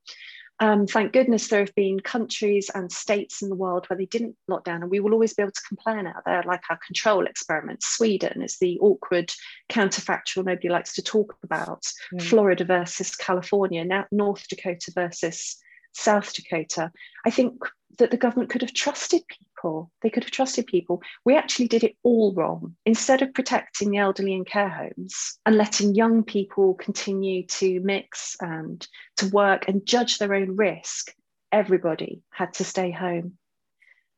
Um, 0.61 0.87
thank 0.87 1.12
goodness 1.12 1.49
there 1.49 1.61
have 1.61 1.75
been 1.75 2.01
countries 2.01 2.71
and 2.75 2.90
states 2.90 3.42
in 3.42 3.49
the 3.49 3.55
world 3.55 3.87
where 3.87 3.97
they 3.97 4.07
didn't 4.07 4.37
lock 4.49 4.64
down, 4.64 4.83
and 4.83 4.90
we 4.90 5.01
will 5.01 5.12
always 5.12 5.35
be 5.35 5.42
able 5.42 5.53
to 5.53 5.68
compare 5.68 6.03
now. 6.03 6.16
They're 6.27 6.42
like 6.44 6.62
our 6.68 6.79
control 6.85 7.27
experiments. 7.27 7.94
Sweden 7.97 8.42
is 8.42 8.59
the 8.59 8.79
awkward 8.81 9.33
counterfactual 9.71 10.44
nobody 10.44 10.68
likes 10.68 10.94
to 10.94 11.03
talk 11.03 11.37
about. 11.44 11.85
Mm. 12.12 12.23
Florida 12.23 12.64
versus 12.64 13.14
California, 13.14 13.85
now 13.85 14.07
North 14.11 14.49
Dakota 14.49 14.90
versus 14.94 15.57
South 15.98 16.32
Dakota. 16.32 16.92
I 17.26 17.30
think 17.30 17.62
that 17.98 18.11
the 18.11 18.16
government 18.16 18.50
could 18.50 18.62
have 18.62 18.72
trusted 18.72 19.22
people. 19.28 19.90
They 20.02 20.11
could 20.11 20.22
have 20.24 20.30
trusted 20.30 20.66
people. 20.66 21.02
We 21.24 21.37
actually 21.37 21.68
did 21.68 21.84
it 21.84 21.96
all 22.02 22.32
wrong. 22.32 22.76
Instead 22.87 23.22
of 23.22 23.34
protecting 23.34 23.90
the 23.90 23.98
elderly 23.98 24.34
in 24.34 24.44
care 24.44 24.68
homes 24.68 25.38
and 25.44 25.56
letting 25.56 25.94
young 25.94 26.22
people 26.22 26.74
continue 26.74 27.44
to 27.46 27.80
mix 27.80 28.37
and 28.40 28.87
to 29.16 29.28
work 29.28 29.66
and 29.68 29.84
judge 29.84 30.18
their 30.18 30.34
own 30.34 30.56
risk, 30.56 31.12
everybody 31.50 32.22
had 32.30 32.54
to 32.54 32.64
stay 32.64 32.90
home. 32.90 33.34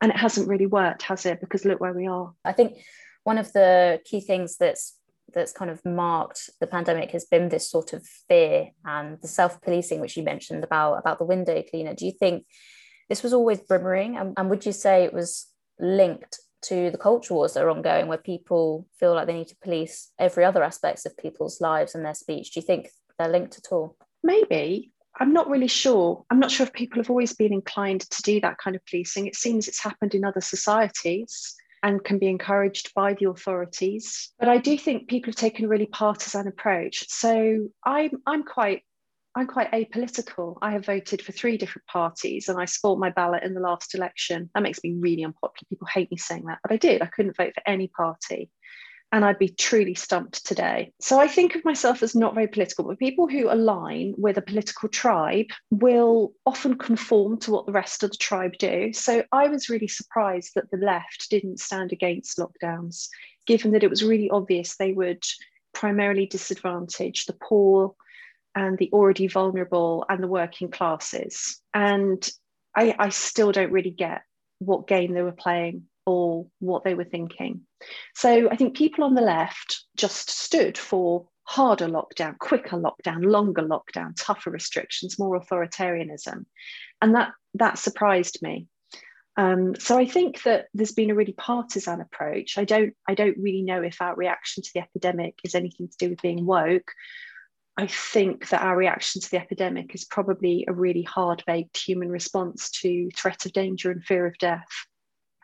And 0.03 0.11
it 0.13 0.19
hasn't 0.19 0.49
really 0.49 0.67
worked, 0.67 1.03
has 1.03 1.27
it? 1.27 1.41
Because 1.41 1.65
look 1.65 1.81
where 1.81 1.93
we 1.93 2.07
are. 2.07 2.33
I 2.45 2.53
think 2.53 2.79
one 3.25 3.39
of 3.39 3.53
the 3.53 4.01
key 4.05 4.21
things 4.21 4.57
that's 4.57 4.95
that's 5.33 5.53
kind 5.53 5.71
of 5.71 5.85
marked 5.85 6.51
the 6.61 6.67
pandemic 6.67 7.11
has 7.11 7.25
been 7.25 7.49
this 7.49 7.71
sort 7.71 7.93
of 7.93 8.07
fear 8.29 8.71
and 8.85 9.19
the 9.21 9.29
self-policing 9.29 10.01
which 10.01 10.17
you 10.17 10.23
mentioned 10.23 10.65
about 10.65 10.95
about 10.95 11.19
the 11.19 11.25
window 11.25 11.63
cleaner 11.71 11.95
do 11.95 12.07
you 12.07 12.13
think 12.13 12.45
this 13.11 13.23
was 13.23 13.35
always 13.35 13.59
brimmering. 13.59 14.17
And, 14.17 14.33
and 14.39 14.49
would 14.49 14.65
you 14.65 14.73
say 14.73 15.05
it 15.05 15.13
was 15.13 15.49
linked 15.79 16.39
to 16.63 16.91
the 16.91 16.99
culture 16.99 17.35
wars 17.35 17.55
that 17.55 17.65
are 17.65 17.71
ongoing, 17.71 18.07
where 18.07 18.19
people 18.19 18.87
feel 18.99 19.15
like 19.15 19.27
they 19.27 19.35
need 19.35 19.49
to 19.49 19.57
police 19.63 20.13
every 20.19 20.45
other 20.45 20.63
aspects 20.63 21.05
of 21.05 21.17
people's 21.19 21.61
lives 21.61 21.95
and 21.95 22.05
their 22.05 22.15
speech? 22.15 22.53
Do 22.53 22.61
you 22.61 22.67
think 22.67 22.89
they're 23.19 23.29
linked 23.29 23.59
at 23.59 23.73
all? 23.73 23.97
Maybe. 24.23 24.93
I'm 25.19 25.33
not 25.33 25.51
really 25.51 25.67
sure. 25.67 26.25
I'm 26.31 26.39
not 26.39 26.53
sure 26.53 26.65
if 26.65 26.73
people 26.73 27.01
have 27.01 27.11
always 27.11 27.35
been 27.35 27.53
inclined 27.53 28.03
to 28.03 28.23
do 28.23 28.41
that 28.41 28.59
kind 28.59 28.77
of 28.77 28.87
policing. 28.87 29.27
It 29.27 29.35
seems 29.35 29.67
it's 29.67 29.83
happened 29.83 30.15
in 30.15 30.25
other 30.25 30.41
societies 30.41 31.57
and 31.83 32.03
can 32.05 32.19
be 32.19 32.29
encouraged 32.29 32.93
by 32.95 33.15
the 33.15 33.29
authorities. 33.29 34.31
But 34.39 34.49
I 34.49 34.59
do 34.59 34.77
think 34.77 35.09
people 35.09 35.31
have 35.31 35.37
taken 35.37 35.65
a 35.65 35.69
really 35.69 35.87
partisan 35.87 36.47
approach. 36.47 37.09
So 37.09 37.69
I'm 37.85 38.11
I'm 38.27 38.45
quite 38.45 38.83
I'm 39.35 39.47
quite 39.47 39.71
apolitical. 39.71 40.59
I 40.61 40.73
have 40.73 40.87
voted 40.87 41.23
for 41.23 41.33
three 41.33 41.57
different 41.57 41.87
parties 41.87 42.49
and 42.49 42.61
I 42.61 42.65
scored 42.65 42.99
my 42.99 43.11
ballot 43.11 43.45
in 43.45 43.55
the 43.55 43.61
last 43.61 43.95
election. 43.95 44.51
That 44.55 44.63
makes 44.63 44.81
me 44.83 44.97
really 44.99 45.25
unpopular. 45.25 45.69
People 45.69 45.87
hate 45.87 46.11
me 46.11 46.17
saying 46.17 46.47
that, 46.47 46.59
but 46.63 46.73
I 46.73 46.77
did. 46.77 47.01
I 47.01 47.07
couldn't 47.07 47.37
vote 47.37 47.55
for 47.55 47.63
any 47.67 47.89
party. 47.89 48.51
And 49.13 49.25
I'd 49.25 49.39
be 49.41 49.49
truly 49.49 49.95
stumped 49.95 50.47
today. 50.47 50.93
So 51.01 51.19
I 51.19 51.27
think 51.27 51.57
of 51.57 51.65
myself 51.65 52.03
as 52.03 52.15
not 52.15 52.35
very 52.35 52.47
political, 52.47 52.85
but 52.85 52.99
people 52.99 53.27
who 53.27 53.51
align 53.51 54.15
with 54.17 54.37
a 54.37 54.43
political 54.43 54.89
tribe 54.89 55.47
will 55.71 56.33
often 56.47 56.79
conform 56.79 57.39
to 57.41 57.51
what 57.51 57.67
the 57.67 57.73
rest 57.73 58.05
of 58.05 58.11
the 58.13 58.17
tribe 58.17 58.53
do. 58.59 58.93
So 58.93 59.25
I 59.33 59.49
was 59.49 59.69
really 59.69 59.89
surprised 59.89 60.53
that 60.55 60.71
the 60.71 60.77
left 60.77 61.27
didn't 61.29 61.59
stand 61.59 61.91
against 61.91 62.39
lockdowns, 62.39 63.09
given 63.47 63.73
that 63.73 63.83
it 63.83 63.91
was 63.91 64.05
really 64.05 64.31
obvious 64.31 64.77
they 64.77 64.93
would 64.93 65.25
primarily 65.73 66.27
disadvantage 66.27 67.27
the 67.27 67.37
poor 67.43 67.95
and 68.55 68.79
the 68.79 68.91
already 68.93 69.27
vulnerable 69.27 70.05
and 70.09 70.23
the 70.23 70.29
working 70.29 70.71
classes. 70.71 71.61
And 71.75 72.29
I, 72.77 72.95
I 72.99 73.09
still 73.09 73.53
don't 73.53 73.73
really 73.73 73.91
get 73.91 74.23
what 74.59 74.87
game 74.87 75.15
they 75.15 75.23
were 75.23 75.33
playing 75.33 75.85
or 76.11 76.47
what 76.59 76.85
they 76.85 76.95
were 76.95 77.05
thinking. 77.05 77.63
So 78.15 78.51
I 78.51 78.57
think 78.57 78.77
people 78.77 79.05
on 79.05 79.15
the 79.15 79.21
left 79.21 79.85
just 79.97 80.31
stood 80.31 80.77
for 80.77 81.29
harder 81.45 81.89
lockdown, 81.89 82.39
quicker 82.39 82.77
lockdown, 82.77 83.25
longer 83.25 83.63
lockdown, 83.63 84.13
tougher 84.17 84.51
restrictions, 84.51 85.19
more 85.19 85.41
authoritarianism. 85.41 86.45
And 87.01 87.15
that 87.15 87.33
that 87.55 87.79
surprised 87.79 88.39
me. 88.43 88.67
Um, 89.37 89.75
so 89.79 89.97
I 89.97 90.07
think 90.07 90.43
that 90.43 90.67
there's 90.75 90.93
been 90.93 91.11
a 91.11 91.15
really 91.15 91.33
partisan 91.33 92.01
approach. 92.01 92.59
I 92.59 92.65
don't 92.65 92.95
I 93.09 93.15
don't 93.15 93.39
really 93.39 93.63
know 93.63 93.83
if 93.83 94.01
our 94.01 94.15
reaction 94.15 94.63
to 94.63 94.71
the 94.75 94.81
epidemic 94.81 95.35
is 95.45 95.55
anything 95.55 95.89
to 95.89 95.97
do 95.99 96.11
with 96.11 96.23
being 96.23 96.45
woke 96.47 96.93
I 97.81 97.87
think 97.87 98.51
that 98.51 98.61
our 98.61 98.77
reaction 98.77 99.23
to 99.23 99.31
the 99.31 99.39
epidemic 99.39 99.95
is 99.95 100.05
probably 100.05 100.67
a 100.69 100.73
really 100.73 101.03
hard 101.03 101.43
baked 101.47 101.79
human 101.79 102.11
response 102.11 102.71
to 102.83 103.11
threat 103.17 103.47
of 103.47 103.55
danger 103.55 103.91
and 103.91 104.05
fear 104.05 104.27
of 104.27 104.37
death. 104.37 104.69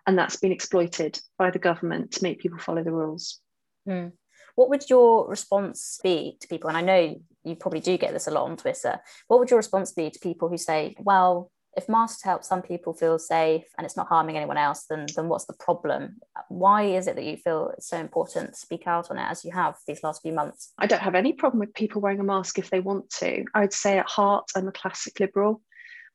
And 0.07 0.17
that's 0.17 0.37
been 0.37 0.53
exploited 0.53 1.21
by 1.39 1.51
the 1.51 1.59
government 1.59 2.13
to 2.13 2.23
make 2.23 2.41
people 2.41 2.59
follow 2.59 2.83
the 2.83 2.93
rules. 2.93 3.41
Mm. 3.89 4.13
What 4.55 4.71
would 4.71 4.89
your 4.89 5.29
response 5.29 5.99
be 6.03 6.39
to 6.41 6.49
people? 6.49 6.69
And 6.69 6.77
I 6.77 6.83
know 6.83 7.21
you 7.45 7.57
probably 7.57 7.81
do 7.81 7.99
get 7.99 8.13
this 8.13 8.27
a 8.27 8.31
lot 8.31 8.49
on 8.49 8.57
Twitter. 8.57 8.99
What 9.29 9.39
would 9.39 9.51
your 9.51 9.59
response 9.59 9.93
be 9.93 10.11
to 10.11 10.19
people 10.19 10.49
who 10.49 10.57
say, 10.57 10.95
well, 10.99 11.51
if 11.77 11.91
masks 11.91 12.23
help 12.23 12.43
some 12.43 12.63
people 12.63 12.95
feel 12.95 13.19
safe 13.19 13.65
and 13.77 13.85
it's 13.85 13.99
not 13.99 14.09
harming 14.09 14.37
anyone 14.37 14.57
else, 14.57 14.87
then 14.89 15.07
then 15.15 15.29
what's 15.29 15.45
the 15.45 15.53
problem? 15.53 16.17
Why 16.49 16.85
is 16.85 17.07
it 17.07 17.17
that 17.17 17.25
you 17.25 17.37
feel 17.37 17.71
it's 17.77 17.89
so 17.89 17.99
important 17.99 18.55
to 18.55 18.59
speak 18.59 18.87
out 18.87 19.11
on 19.11 19.19
it 19.19 19.29
as 19.29 19.45
you 19.45 19.53
have 19.53 19.77
these 19.87 20.03
last 20.03 20.23
few 20.23 20.33
months? 20.33 20.73
I 20.79 20.87
don't 20.87 21.03
have 21.03 21.15
any 21.15 21.35
problem 21.35 21.61
with 21.61 21.75
people 21.75 22.01
wearing 22.01 22.21
a 22.21 22.25
mask 22.25 22.59
if 22.59 22.71
they 22.71 22.81
want 22.81 23.11
to. 23.19 23.45
I 23.55 23.61
would 23.61 23.75
say 23.75 23.99
at 23.99 24.09
heart, 24.09 24.47
I'm 24.57 24.69
a 24.69 24.73
classic 24.73 25.21
liberal. 25.21 25.61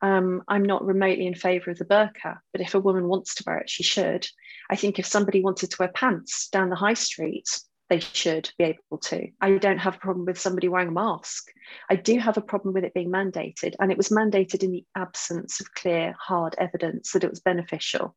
Um, 0.02 0.44
I'm 0.48 0.64
not 0.64 0.86
remotely 0.86 1.28
in 1.28 1.36
favour 1.36 1.72
of 1.72 1.78
the 1.78 1.86
burqa, 1.86 2.40
but 2.52 2.62
if 2.62 2.74
a 2.74 2.80
woman 2.80 3.08
wants 3.08 3.36
to 3.36 3.44
wear 3.46 3.60
it, 3.60 3.70
she 3.70 3.84
should. 3.84 4.28
I 4.70 4.76
think 4.76 4.98
if 4.98 5.06
somebody 5.06 5.42
wanted 5.42 5.70
to 5.72 5.78
wear 5.80 5.90
pants 5.90 6.50
down 6.50 6.70
the 6.70 6.76
high 6.76 6.96
street, 6.96 7.48
they 7.90 8.00
should 8.00 8.50
be 8.58 8.64
able 8.64 8.98
to. 9.00 9.28
I 9.42 9.58
don't 9.58 9.78
have 9.78 9.96
a 9.96 10.00
problem 10.00 10.26
with 10.26 10.40
somebody 10.40 10.70
wearing 10.70 10.88
a 10.88 10.92
mask. 10.92 11.52
I 11.90 11.98
do 11.98 12.18
have 12.20 12.38
a 12.38 12.42
problem 12.42 12.74
with 12.74 12.84
it 12.84 12.94
being 12.94 13.12
mandated, 13.12 13.76
and 13.80 13.92
it 13.92 13.98
was 13.98 14.10
mandated 14.10 14.64
in 14.64 14.72
the 14.72 14.86
absence 14.96 15.60
of 15.60 15.74
clear, 15.74 16.16
hard 16.18 16.56
evidence 16.58 17.12
that 17.12 17.24
it 17.24 17.30
was 17.30 17.42
beneficial 17.42 18.16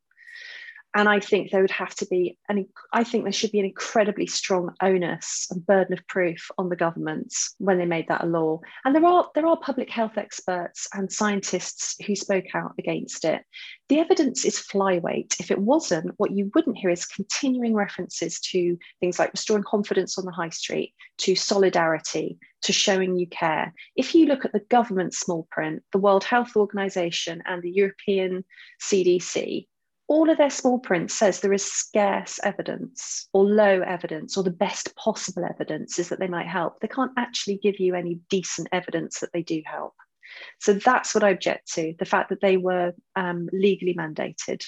and 0.97 1.09
I 1.09 1.19
think 1.19 1.51
there 1.51 1.61
would 1.61 1.73
have 1.73 1.95
to 1.97 2.07
be, 2.07 2.39
and 2.49 2.67
I 2.93 3.03
think 3.03 3.25
there 3.25 3.33
should 3.33 3.51
be 3.51 3.59
an 3.59 3.65
incredibly 3.65 4.27
strong 4.29 4.71
onus 4.81 5.49
and 5.51 5.67
burden 5.67 5.93
of 5.93 6.07
proof 6.07 6.49
on 6.57 6.69
the 6.69 6.77
governments 6.77 7.55
when 7.59 7.79
they 7.79 7.85
made 7.85 8.07
that 8.09 8.23
a 8.23 8.27
law. 8.27 8.61
And 8.85 8.95
there 8.95 9.05
are 9.05 9.29
there 9.35 9.47
are 9.47 9.57
public 9.57 9.91
health 9.91 10.17
experts 10.17 10.87
and 10.95 11.11
scientists 11.11 11.97
who 12.07 12.15
spoke 12.15 12.45
out 12.55 12.75
against 12.79 13.25
it. 13.25 13.43
The 13.89 13.99
evidence 13.99 14.45
is 14.45 14.61
flyweight. 14.61 15.41
If 15.41 15.51
it 15.51 15.59
wasn't, 15.59 16.15
what 16.17 16.31
you 16.31 16.51
wouldn't 16.55 16.79
hear 16.79 16.91
is 16.91 17.07
continuing 17.07 17.75
references 17.75 18.39
to 18.53 18.79
things 19.01 19.19
like 19.19 19.33
restoring 19.33 19.65
confidence 19.65 20.17
on 20.17 20.25
the 20.25 20.33
high 20.33 20.51
street, 20.51 20.95
to 21.19 21.35
solidarity, 21.35 22.39
to 22.63 22.73
showing 22.73 23.17
you 23.17 23.27
care. 23.27 23.75
If 23.97 24.15
you 24.15 24.27
look 24.27 24.45
at 24.45 24.53
the 24.53 24.61
government 24.61 25.13
small 25.13 25.49
print, 25.51 25.83
the 25.93 25.99
World 25.99 26.23
Health 26.23 26.57
Organization 26.57 27.43
and 27.47 27.63
the 27.63 27.73
European 27.73 28.45
CDC, 28.81 29.67
all 30.07 30.29
of 30.29 30.37
their 30.37 30.51
small 30.51 30.79
print 30.79 31.11
says 31.11 31.41
there 31.41 31.53
is 31.53 31.65
scarce 31.65 32.39
evidence 32.45 33.29
or 33.33 33.45
low 33.45 33.81
evidence 33.81 34.37
or 34.37 34.45
the 34.45 34.51
best 34.51 34.95
possible 34.97 35.45
evidence 35.45 35.99
is 35.99 36.11
that 36.11 36.19
they 36.19 36.29
might 36.29 36.47
help. 36.47 36.81
They 36.81 36.89
can't 36.89 37.13
actually 37.17 37.59
give 37.63 37.81
you 37.81 37.95
any 37.95 38.21
decent 38.29 38.69
evidence 38.71 39.21
that 39.21 39.33
they 39.33 39.43
do 39.43 39.63
help. 39.65 39.95
So 40.61 40.75
that's 40.75 41.15
what 41.15 41.25
I 41.25 41.31
object 41.31 41.73
to 41.75 41.95
the 41.99 42.05
fact 42.05 42.31
that 42.31 42.41
they 42.41 42.57
were 42.57 42.93
um, 43.17 43.49
legally 43.53 43.95
mandated. 43.95 44.65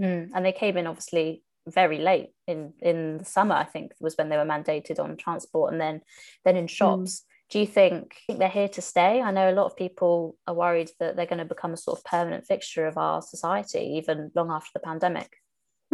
Mm, 0.00 0.30
and 0.34 0.44
they 0.44 0.52
came 0.52 0.76
in 0.76 0.86
obviously 0.86 1.42
very 1.66 1.98
late 1.98 2.28
in 2.46 2.74
in 2.80 3.16
the 3.16 3.24
summer 3.24 3.54
i 3.54 3.64
think 3.64 3.92
was 3.98 4.16
when 4.16 4.28
they 4.28 4.36
were 4.36 4.44
mandated 4.44 4.98
on 4.98 5.16
transport 5.16 5.72
and 5.72 5.80
then 5.80 6.02
then 6.44 6.56
in 6.56 6.66
shops 6.66 7.22
mm 7.22 7.33
do 7.54 7.60
you 7.60 7.66
think, 7.68 8.16
they're 8.28 8.48
here 8.48 8.68
to 8.70 8.82
stay? 8.82 9.22
I 9.22 9.30
know 9.30 9.48
a 9.48 9.54
lot 9.54 9.66
of 9.66 9.76
people 9.76 10.36
are 10.44 10.54
worried 10.54 10.90
that 10.98 11.14
they're 11.14 11.24
going 11.24 11.38
to 11.38 11.44
become 11.44 11.72
a 11.72 11.76
sort 11.76 11.96
of 11.96 12.04
permanent 12.04 12.48
fixture 12.48 12.88
of 12.88 12.98
our 12.98 13.22
society, 13.22 13.94
even 13.98 14.32
long 14.34 14.50
after 14.50 14.70
the 14.74 14.80
pandemic. 14.80 15.36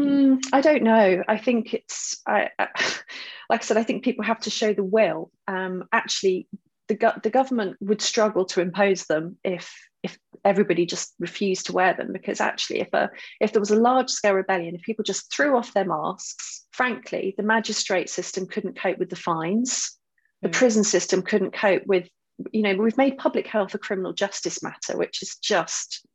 Mm, 0.01 0.39
I 0.55 0.63
don't 0.63 0.83
know. 0.83 1.23
I 1.29 1.37
think 1.37 1.75
it's, 1.75 2.23
I, 2.27 2.49
I, 2.59 2.69
like 3.51 3.61
I 3.61 3.63
said, 3.63 3.77
I 3.77 3.83
think 3.83 4.05
people 4.05 4.25
have 4.25 4.41
to 4.41 4.51
show 4.51 4.73
the 4.73 4.83
will. 4.83 5.31
Um, 5.49 5.85
actually, 5.93 6.49
the, 6.89 6.95
go- 6.95 7.21
the 7.23 7.29
government 7.29 7.77
would 7.83 8.01
struggle 8.01 8.47
to 8.47 8.63
impose 8.63 9.05
them 9.05 9.37
if 9.45 9.71
if 10.03 10.19
everybody 10.47 10.87
just 10.87 11.13
refused 11.19 11.67
to 11.67 11.75
wear 11.75 11.93
them 11.93 12.11
because 12.11 12.41
actually 12.41 12.81
if 12.81 12.89
a 12.95 13.11
if 13.39 13.53
there 13.53 13.61
was 13.61 13.71
a 13.71 13.77
large 13.77 14.09
scale 14.09 14.33
rebellion 14.33 14.75
if 14.75 14.81
people 14.81 15.05
just 15.05 15.31
threw 15.31 15.59
off 15.59 15.75
their 15.75 15.85
masks 15.85 16.65
frankly 16.71 17.35
the 17.37 17.43
magistrate 17.43 18.09
system 18.09 18.47
couldn't 18.47 18.81
cope 18.81 18.97
with 18.97 19.11
the 19.11 19.15
fines 19.15 20.00
the 20.43 20.49
mm. 20.49 20.53
prison 20.53 20.85
system 20.85 21.23
couldn't 21.23 21.53
cope 21.53 21.87
with 21.87 22.09
you 22.53 22.63
know 22.63 22.75
we've 22.75 22.97
made 22.97 23.19
public 23.19 23.47
health 23.47 23.75
a 23.75 23.79
criminal 23.79 24.13
justice 24.13 24.63
matter 24.63 24.97
which 24.97 25.23
is 25.23 25.37
just 25.37 26.07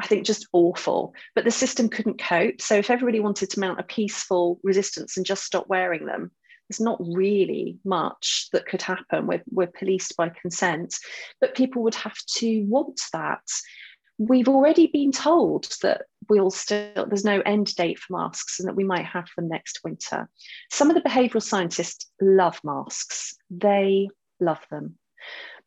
i 0.00 0.06
think 0.06 0.24
just 0.24 0.46
awful. 0.52 1.14
But 1.34 1.44
the 1.44 1.50
system 1.50 1.88
couldn't 1.88 2.22
cope. 2.22 2.60
So 2.60 2.76
if 2.76 2.90
everybody 2.90 3.20
wanted 3.20 3.50
to 3.50 3.60
mount 3.60 3.80
a 3.80 3.84
peaceful 3.84 4.58
resistance 4.62 5.16
and 5.16 5.26
just 5.26 5.44
stop 5.44 5.68
wearing 5.68 6.06
them 6.06 6.30
there's 6.68 6.80
not 6.80 7.00
really 7.00 7.78
much 7.84 8.48
that 8.52 8.66
could 8.66 8.80
happen. 8.82 9.26
We're, 9.26 9.42
we're 9.50 9.66
policed 9.66 10.16
by 10.16 10.30
consent. 10.30 10.96
But 11.40 11.54
people 11.54 11.82
would 11.82 11.94
have 11.96 12.16
to 12.38 12.62
want 12.62 13.00
that 13.12 13.42
we've 14.18 14.48
already 14.48 14.86
been 14.86 15.12
told 15.12 15.68
that 15.82 16.02
we'll 16.28 16.50
still 16.50 17.06
there's 17.06 17.24
no 17.24 17.40
end 17.40 17.74
date 17.74 17.98
for 17.98 18.16
masks 18.16 18.60
and 18.60 18.68
that 18.68 18.76
we 18.76 18.84
might 18.84 19.04
have 19.04 19.28
them 19.36 19.48
next 19.48 19.80
winter. 19.84 20.28
Some 20.70 20.90
of 20.90 20.94
the 20.94 21.08
behavioral 21.08 21.42
scientists 21.42 22.10
love 22.20 22.60
masks. 22.64 23.34
They 23.50 24.08
love 24.40 24.64
them 24.70 24.98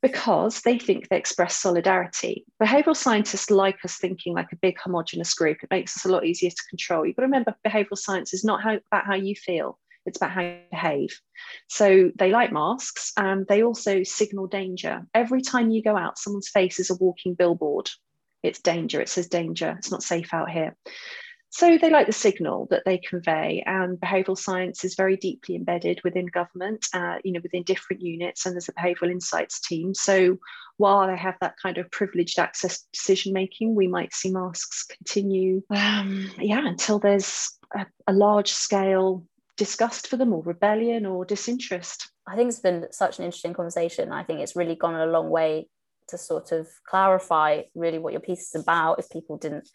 because 0.01 0.61
they 0.61 0.77
think 0.77 1.09
they 1.09 1.17
express 1.17 1.55
solidarity. 1.55 2.45
Behavioral 2.61 2.95
scientists 2.95 3.49
like 3.49 3.83
us 3.83 3.97
thinking 3.97 4.33
like 4.33 4.51
a 4.51 4.57
big 4.57 4.79
homogenous 4.79 5.33
group. 5.33 5.57
It 5.63 5.71
makes 5.71 5.97
us 5.97 6.05
a 6.05 6.11
lot 6.11 6.25
easier 6.25 6.51
to 6.51 6.63
control. 6.69 7.05
You've 7.05 7.15
got 7.15 7.23
to 7.23 7.27
remember 7.27 7.55
behavioral 7.65 7.97
science 7.97 8.33
is 8.33 8.43
not 8.43 8.61
how, 8.61 8.77
about 8.91 9.05
how 9.05 9.15
you 9.15 9.35
feel. 9.35 9.79
It's 10.05 10.17
about 10.17 10.31
how 10.31 10.41
you 10.41 10.59
behave. 10.69 11.19
So 11.67 12.11
they 12.15 12.29
like 12.29 12.51
masks 12.51 13.11
and 13.17 13.47
they 13.47 13.63
also 13.63 14.03
signal 14.03 14.45
danger. 14.45 15.07
Every 15.15 15.41
time 15.41 15.71
you 15.71 15.81
go 15.81 15.97
out, 15.97 16.19
someone's 16.19 16.49
face 16.49 16.79
is 16.79 16.91
a 16.91 16.95
walking 16.95 17.33
billboard 17.33 17.89
it's 18.47 18.61
danger. 18.61 19.01
It 19.01 19.09
says 19.09 19.27
danger. 19.27 19.75
It's 19.77 19.91
not 19.91 20.03
safe 20.03 20.33
out 20.33 20.49
here. 20.49 20.75
So 21.49 21.77
they 21.77 21.89
like 21.89 22.05
the 22.05 22.11
signal 22.11 22.67
that 22.69 22.83
they 22.85 22.97
convey, 22.97 23.63
and 23.65 23.97
behavioural 23.97 24.37
science 24.37 24.83
is 24.83 24.95
very 24.95 25.15
deeply 25.15 25.55
embedded 25.55 26.01
within 26.03 26.25
government, 26.25 26.85
uh, 26.93 27.15
you 27.23 27.31
know, 27.31 27.39
within 27.41 27.63
different 27.63 28.01
units, 28.01 28.45
and 28.45 28.53
there's 28.53 28.67
a 28.67 28.73
behavioural 28.73 29.11
insights 29.11 29.61
team. 29.61 29.93
So 29.93 30.37
while 30.75 31.07
they 31.07 31.15
have 31.15 31.35
that 31.39 31.55
kind 31.61 31.77
of 31.77 31.89
privileged 31.91 32.39
access 32.39 32.79
to 32.79 32.87
decision 32.91 33.31
making, 33.31 33.73
we 33.73 33.87
might 33.87 34.13
see 34.13 34.31
masks 34.31 34.83
continue, 34.83 35.63
um, 35.69 36.29
yeah, 36.39 36.67
until 36.67 36.99
there's 36.99 37.57
a, 37.73 37.85
a 38.05 38.11
large 38.11 38.51
scale 38.51 39.23
disgust 39.55 40.07
for 40.07 40.17
them, 40.17 40.33
or 40.33 40.43
rebellion, 40.43 41.05
or 41.05 41.23
disinterest. 41.23 42.09
I 42.27 42.35
think 42.35 42.49
it's 42.49 42.59
been 42.59 42.87
such 42.91 43.19
an 43.19 43.23
interesting 43.23 43.53
conversation. 43.53 44.11
I 44.11 44.23
think 44.23 44.41
it's 44.41 44.57
really 44.57 44.75
gone 44.75 44.95
a 44.95 45.05
long 45.05 45.29
way 45.29 45.69
to 46.09 46.17
sort 46.17 46.51
of 46.51 46.67
clarify 46.87 47.63
really 47.73 47.97
what 47.97 48.13
your 48.13 48.21
piece 48.21 48.53
is 48.53 48.61
about 48.61 48.99
if 48.99 49.09
people 49.09 49.37
didn't 49.37 49.69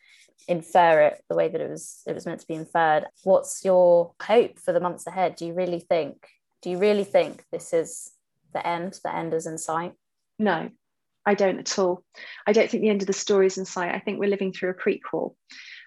infer 0.48 1.02
it 1.02 1.22
the 1.28 1.36
way 1.36 1.48
that 1.48 1.60
it 1.60 1.70
was 1.70 2.02
it 2.06 2.14
was 2.14 2.26
meant 2.26 2.40
to 2.40 2.46
be 2.46 2.54
inferred. 2.54 3.06
What's 3.24 3.64
your 3.64 4.12
hope 4.22 4.58
for 4.58 4.72
the 4.72 4.80
months 4.80 5.06
ahead? 5.06 5.36
Do 5.36 5.46
you 5.46 5.54
really 5.54 5.80
think 5.80 6.26
do 6.62 6.70
you 6.70 6.78
really 6.78 7.04
think 7.04 7.44
this 7.50 7.72
is 7.72 8.12
the 8.52 8.66
end 8.66 8.98
the 9.04 9.14
end 9.14 9.34
is 9.34 9.46
in 9.46 9.58
sight? 9.58 9.92
No 10.38 10.70
i 11.26 11.34
don't 11.34 11.58
at 11.58 11.78
all. 11.78 12.04
I 12.46 12.52
don't 12.52 12.70
think 12.70 12.82
the 12.82 12.88
end 12.88 13.02
of 13.02 13.06
the 13.06 13.12
story 13.12 13.46
is 13.46 13.58
in 13.58 13.64
sight. 13.64 13.94
I 13.94 13.98
think 13.98 14.18
we're 14.18 14.30
living 14.30 14.52
through 14.52 14.70
a 14.70 14.74
prequel. 14.74 15.34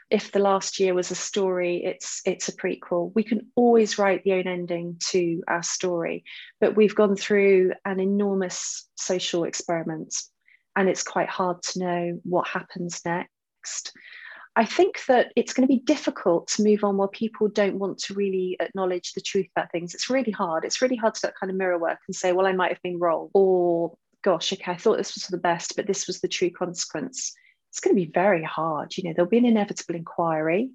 If 0.09 0.31
the 0.31 0.39
last 0.39 0.79
year 0.79 0.93
was 0.93 1.09
a 1.11 1.15
story 1.15 1.83
it's 1.83 2.21
it's 2.25 2.49
a 2.49 2.55
prequel. 2.55 3.11
We 3.15 3.23
can 3.23 3.51
always 3.55 3.97
write 3.97 4.23
the 4.23 4.33
own 4.33 4.47
ending 4.47 4.97
to 5.11 5.43
our 5.47 5.63
story 5.63 6.23
but 6.61 6.75
we've 6.75 6.95
gone 6.95 7.15
through 7.15 7.73
an 7.85 7.99
enormous 7.99 8.87
social 8.95 9.43
experiment 9.43 10.15
and 10.75 10.89
it's 10.89 11.03
quite 11.03 11.29
hard 11.29 11.61
to 11.63 11.79
know 11.79 12.19
what 12.23 12.47
happens 12.47 13.01
next. 13.05 13.93
I 14.55 14.65
think 14.65 15.03
that 15.07 15.31
it's 15.35 15.53
going 15.53 15.67
to 15.67 15.73
be 15.73 15.79
difficult 15.79 16.47
to 16.49 16.63
move 16.63 16.83
on 16.83 16.97
while 16.97 17.07
people 17.07 17.47
don't 17.47 17.79
want 17.79 17.97
to 17.99 18.13
really 18.13 18.55
acknowledge 18.59 19.13
the 19.13 19.21
truth 19.21 19.47
about 19.55 19.71
things. 19.71 19.95
It's 19.95 20.11
really 20.11 20.31
hard. 20.31 20.63
It's 20.63 20.81
really 20.81 20.95
hard 20.95 21.15
to 21.15 21.21
do 21.21 21.27
that 21.27 21.39
kind 21.39 21.49
of 21.49 21.57
mirror 21.57 21.79
work 21.79 21.97
and 22.07 22.15
say, 22.15 22.33
well, 22.33 22.45
I 22.45 22.53
might 22.53 22.71
have 22.71 22.81
been 22.83 22.99
wrong, 22.99 23.29
or 23.33 23.95
gosh, 24.23 24.53
okay, 24.53 24.71
I 24.71 24.77
thought 24.77 24.97
this 24.97 25.15
was 25.15 25.25
for 25.25 25.31
the 25.31 25.37
best, 25.37 25.75
but 25.75 25.87
this 25.87 26.05
was 26.05 26.21
the 26.21 26.27
true 26.27 26.51
consequence. 26.51 27.33
It's 27.71 27.79
going 27.79 27.95
to 27.95 28.05
be 28.05 28.11
very 28.11 28.43
hard. 28.43 28.95
You 28.95 29.05
know, 29.05 29.13
there'll 29.15 29.29
be 29.29 29.39
an 29.39 29.45
inevitable 29.45 29.95
inquiry. 29.95 30.69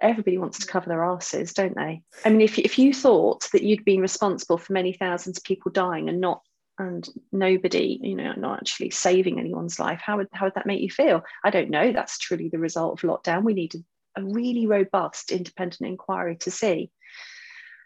Everybody 0.00 0.38
wants 0.38 0.58
to 0.58 0.66
cover 0.66 0.88
their 0.88 1.04
asses, 1.04 1.52
don't 1.52 1.76
they? 1.76 2.02
I 2.24 2.30
mean, 2.30 2.40
if, 2.40 2.58
if 2.58 2.78
you 2.78 2.92
thought 2.92 3.48
that 3.52 3.62
you'd 3.62 3.84
been 3.84 4.00
responsible 4.00 4.58
for 4.58 4.72
many 4.72 4.92
thousands 4.92 5.38
of 5.38 5.44
people 5.44 5.70
dying 5.70 6.08
and 6.08 6.20
not 6.20 6.42
and 6.80 7.06
nobody, 7.30 7.98
you 8.02 8.16
know, 8.16 8.32
not 8.32 8.60
actually 8.60 8.90
saving 8.90 9.38
anyone's 9.38 9.78
life, 9.78 10.00
how 10.02 10.16
would 10.16 10.28
how 10.32 10.46
would 10.46 10.54
that 10.54 10.66
make 10.66 10.80
you 10.80 10.90
feel? 10.90 11.22
I 11.44 11.50
don't 11.50 11.70
know. 11.70 11.92
That's 11.92 12.18
truly 12.18 12.48
the 12.48 12.58
result 12.58 13.02
of 13.04 13.08
lockdown. 13.08 13.44
We 13.44 13.54
need 13.54 13.74
a, 13.74 14.22
a 14.22 14.24
really 14.24 14.66
robust 14.66 15.30
independent 15.30 15.88
inquiry 15.88 16.36
to 16.36 16.50
see. 16.50 16.90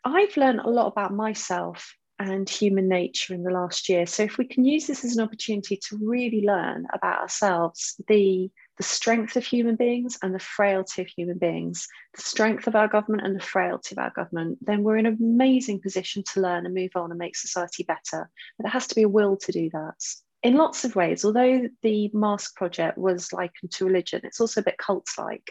I've 0.04 0.36
learned 0.36 0.60
a 0.60 0.70
lot 0.70 0.86
about 0.86 1.12
myself 1.12 1.94
and 2.18 2.48
human 2.48 2.88
nature 2.88 3.34
in 3.34 3.42
the 3.42 3.50
last 3.50 3.88
year. 3.88 4.06
So 4.06 4.22
if 4.22 4.38
we 4.38 4.46
can 4.46 4.64
use 4.64 4.86
this 4.86 5.04
as 5.04 5.16
an 5.16 5.24
opportunity 5.24 5.76
to 5.88 5.98
really 6.00 6.42
learn 6.46 6.86
about 6.92 7.20
ourselves, 7.20 8.00
the 8.06 8.50
the 8.76 8.82
strength 8.82 9.36
of 9.36 9.44
human 9.44 9.76
beings 9.76 10.18
and 10.22 10.34
the 10.34 10.38
frailty 10.38 11.02
of 11.02 11.08
human 11.08 11.38
beings, 11.38 11.86
the 12.14 12.22
strength 12.22 12.66
of 12.66 12.74
our 12.74 12.88
government 12.88 13.24
and 13.24 13.36
the 13.36 13.44
frailty 13.44 13.94
of 13.94 13.98
our 13.98 14.10
government, 14.10 14.58
then 14.60 14.82
we're 14.82 14.96
in 14.96 15.06
an 15.06 15.16
amazing 15.20 15.80
position 15.80 16.22
to 16.32 16.40
learn 16.40 16.66
and 16.66 16.74
move 16.74 16.90
on 16.96 17.10
and 17.10 17.18
make 17.18 17.36
society 17.36 17.84
better. 17.84 18.28
But 18.56 18.64
there 18.64 18.72
has 18.72 18.86
to 18.88 18.94
be 18.94 19.02
a 19.02 19.08
will 19.08 19.36
to 19.36 19.52
do 19.52 19.70
that. 19.70 19.94
In 20.42 20.56
lots 20.56 20.84
of 20.84 20.96
ways, 20.96 21.24
although 21.24 21.68
the 21.82 22.10
Mask 22.12 22.54
Project 22.56 22.98
was 22.98 23.32
likened 23.32 23.72
to 23.72 23.86
religion, 23.86 24.20
it's 24.24 24.40
also 24.40 24.60
a 24.60 24.64
bit 24.64 24.76
cult 24.76 25.06
like. 25.16 25.50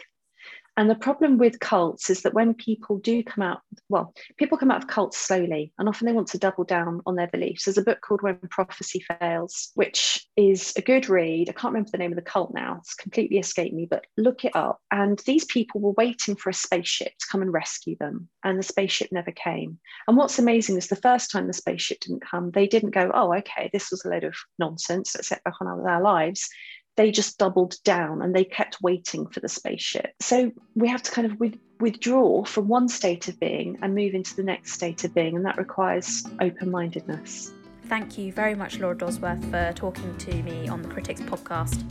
And 0.76 0.90
the 0.90 0.96
problem 0.96 1.38
with 1.38 1.60
cults 1.60 2.10
is 2.10 2.22
that 2.22 2.34
when 2.34 2.52
people 2.52 2.98
do 2.98 3.22
come 3.22 3.42
out, 3.42 3.60
well, 3.88 4.12
people 4.38 4.58
come 4.58 4.72
out 4.72 4.82
of 4.82 4.88
cults 4.88 5.16
slowly 5.16 5.72
and 5.78 5.88
often 5.88 6.06
they 6.06 6.12
want 6.12 6.28
to 6.28 6.38
double 6.38 6.64
down 6.64 7.00
on 7.06 7.14
their 7.14 7.28
beliefs. 7.28 7.64
There's 7.64 7.78
a 7.78 7.82
book 7.82 8.00
called 8.00 8.22
When 8.22 8.38
Prophecy 8.50 9.04
Fails, 9.20 9.70
which 9.74 10.26
is 10.36 10.72
a 10.76 10.82
good 10.82 11.08
read. 11.08 11.48
I 11.48 11.52
can't 11.52 11.72
remember 11.72 11.90
the 11.92 11.98
name 11.98 12.10
of 12.10 12.16
the 12.16 12.22
cult 12.22 12.52
now, 12.52 12.78
it's 12.80 12.94
completely 12.94 13.38
escaped 13.38 13.74
me, 13.74 13.86
but 13.88 14.06
look 14.16 14.44
it 14.44 14.56
up. 14.56 14.80
And 14.90 15.20
these 15.26 15.44
people 15.44 15.80
were 15.80 15.92
waiting 15.92 16.34
for 16.34 16.50
a 16.50 16.54
spaceship 16.54 17.12
to 17.18 17.26
come 17.30 17.42
and 17.42 17.52
rescue 17.52 17.96
them, 17.98 18.28
and 18.42 18.58
the 18.58 18.62
spaceship 18.62 19.12
never 19.12 19.30
came. 19.30 19.78
And 20.08 20.16
what's 20.16 20.38
amazing 20.38 20.76
is 20.76 20.88
the 20.88 20.96
first 20.96 21.30
time 21.30 21.46
the 21.46 21.52
spaceship 21.52 22.00
didn't 22.00 22.24
come, 22.28 22.50
they 22.50 22.66
didn't 22.66 22.90
go, 22.90 23.10
oh, 23.14 23.32
okay, 23.34 23.70
this 23.72 23.90
was 23.90 24.04
a 24.04 24.08
load 24.08 24.24
of 24.24 24.34
nonsense, 24.58 25.14
let's 25.14 25.30
back 25.30 25.54
on 25.60 25.66
our 25.66 26.02
lives 26.02 26.48
they 26.96 27.10
just 27.10 27.38
doubled 27.38 27.76
down 27.84 28.22
and 28.22 28.34
they 28.34 28.44
kept 28.44 28.80
waiting 28.80 29.26
for 29.26 29.40
the 29.40 29.48
spaceship. 29.48 30.12
So 30.20 30.52
we 30.74 30.88
have 30.88 31.02
to 31.02 31.10
kind 31.10 31.30
of 31.30 31.38
with, 31.40 31.58
withdraw 31.80 32.44
from 32.44 32.68
one 32.68 32.88
state 32.88 33.28
of 33.28 33.38
being 33.40 33.78
and 33.82 33.94
move 33.94 34.14
into 34.14 34.34
the 34.36 34.42
next 34.42 34.72
state 34.72 35.04
of 35.04 35.14
being, 35.14 35.36
and 35.36 35.44
that 35.44 35.58
requires 35.58 36.24
open 36.40 36.70
mindedness. 36.70 37.52
Thank 37.86 38.16
you 38.16 38.32
very 38.32 38.54
much, 38.54 38.78
Laura 38.78 38.96
Dodsworth, 38.96 39.50
for 39.50 39.70
talking 39.74 40.16
to 40.16 40.42
me 40.42 40.68
on 40.68 40.80
the 40.80 40.88
Critics 40.88 41.20
podcast. 41.20 41.84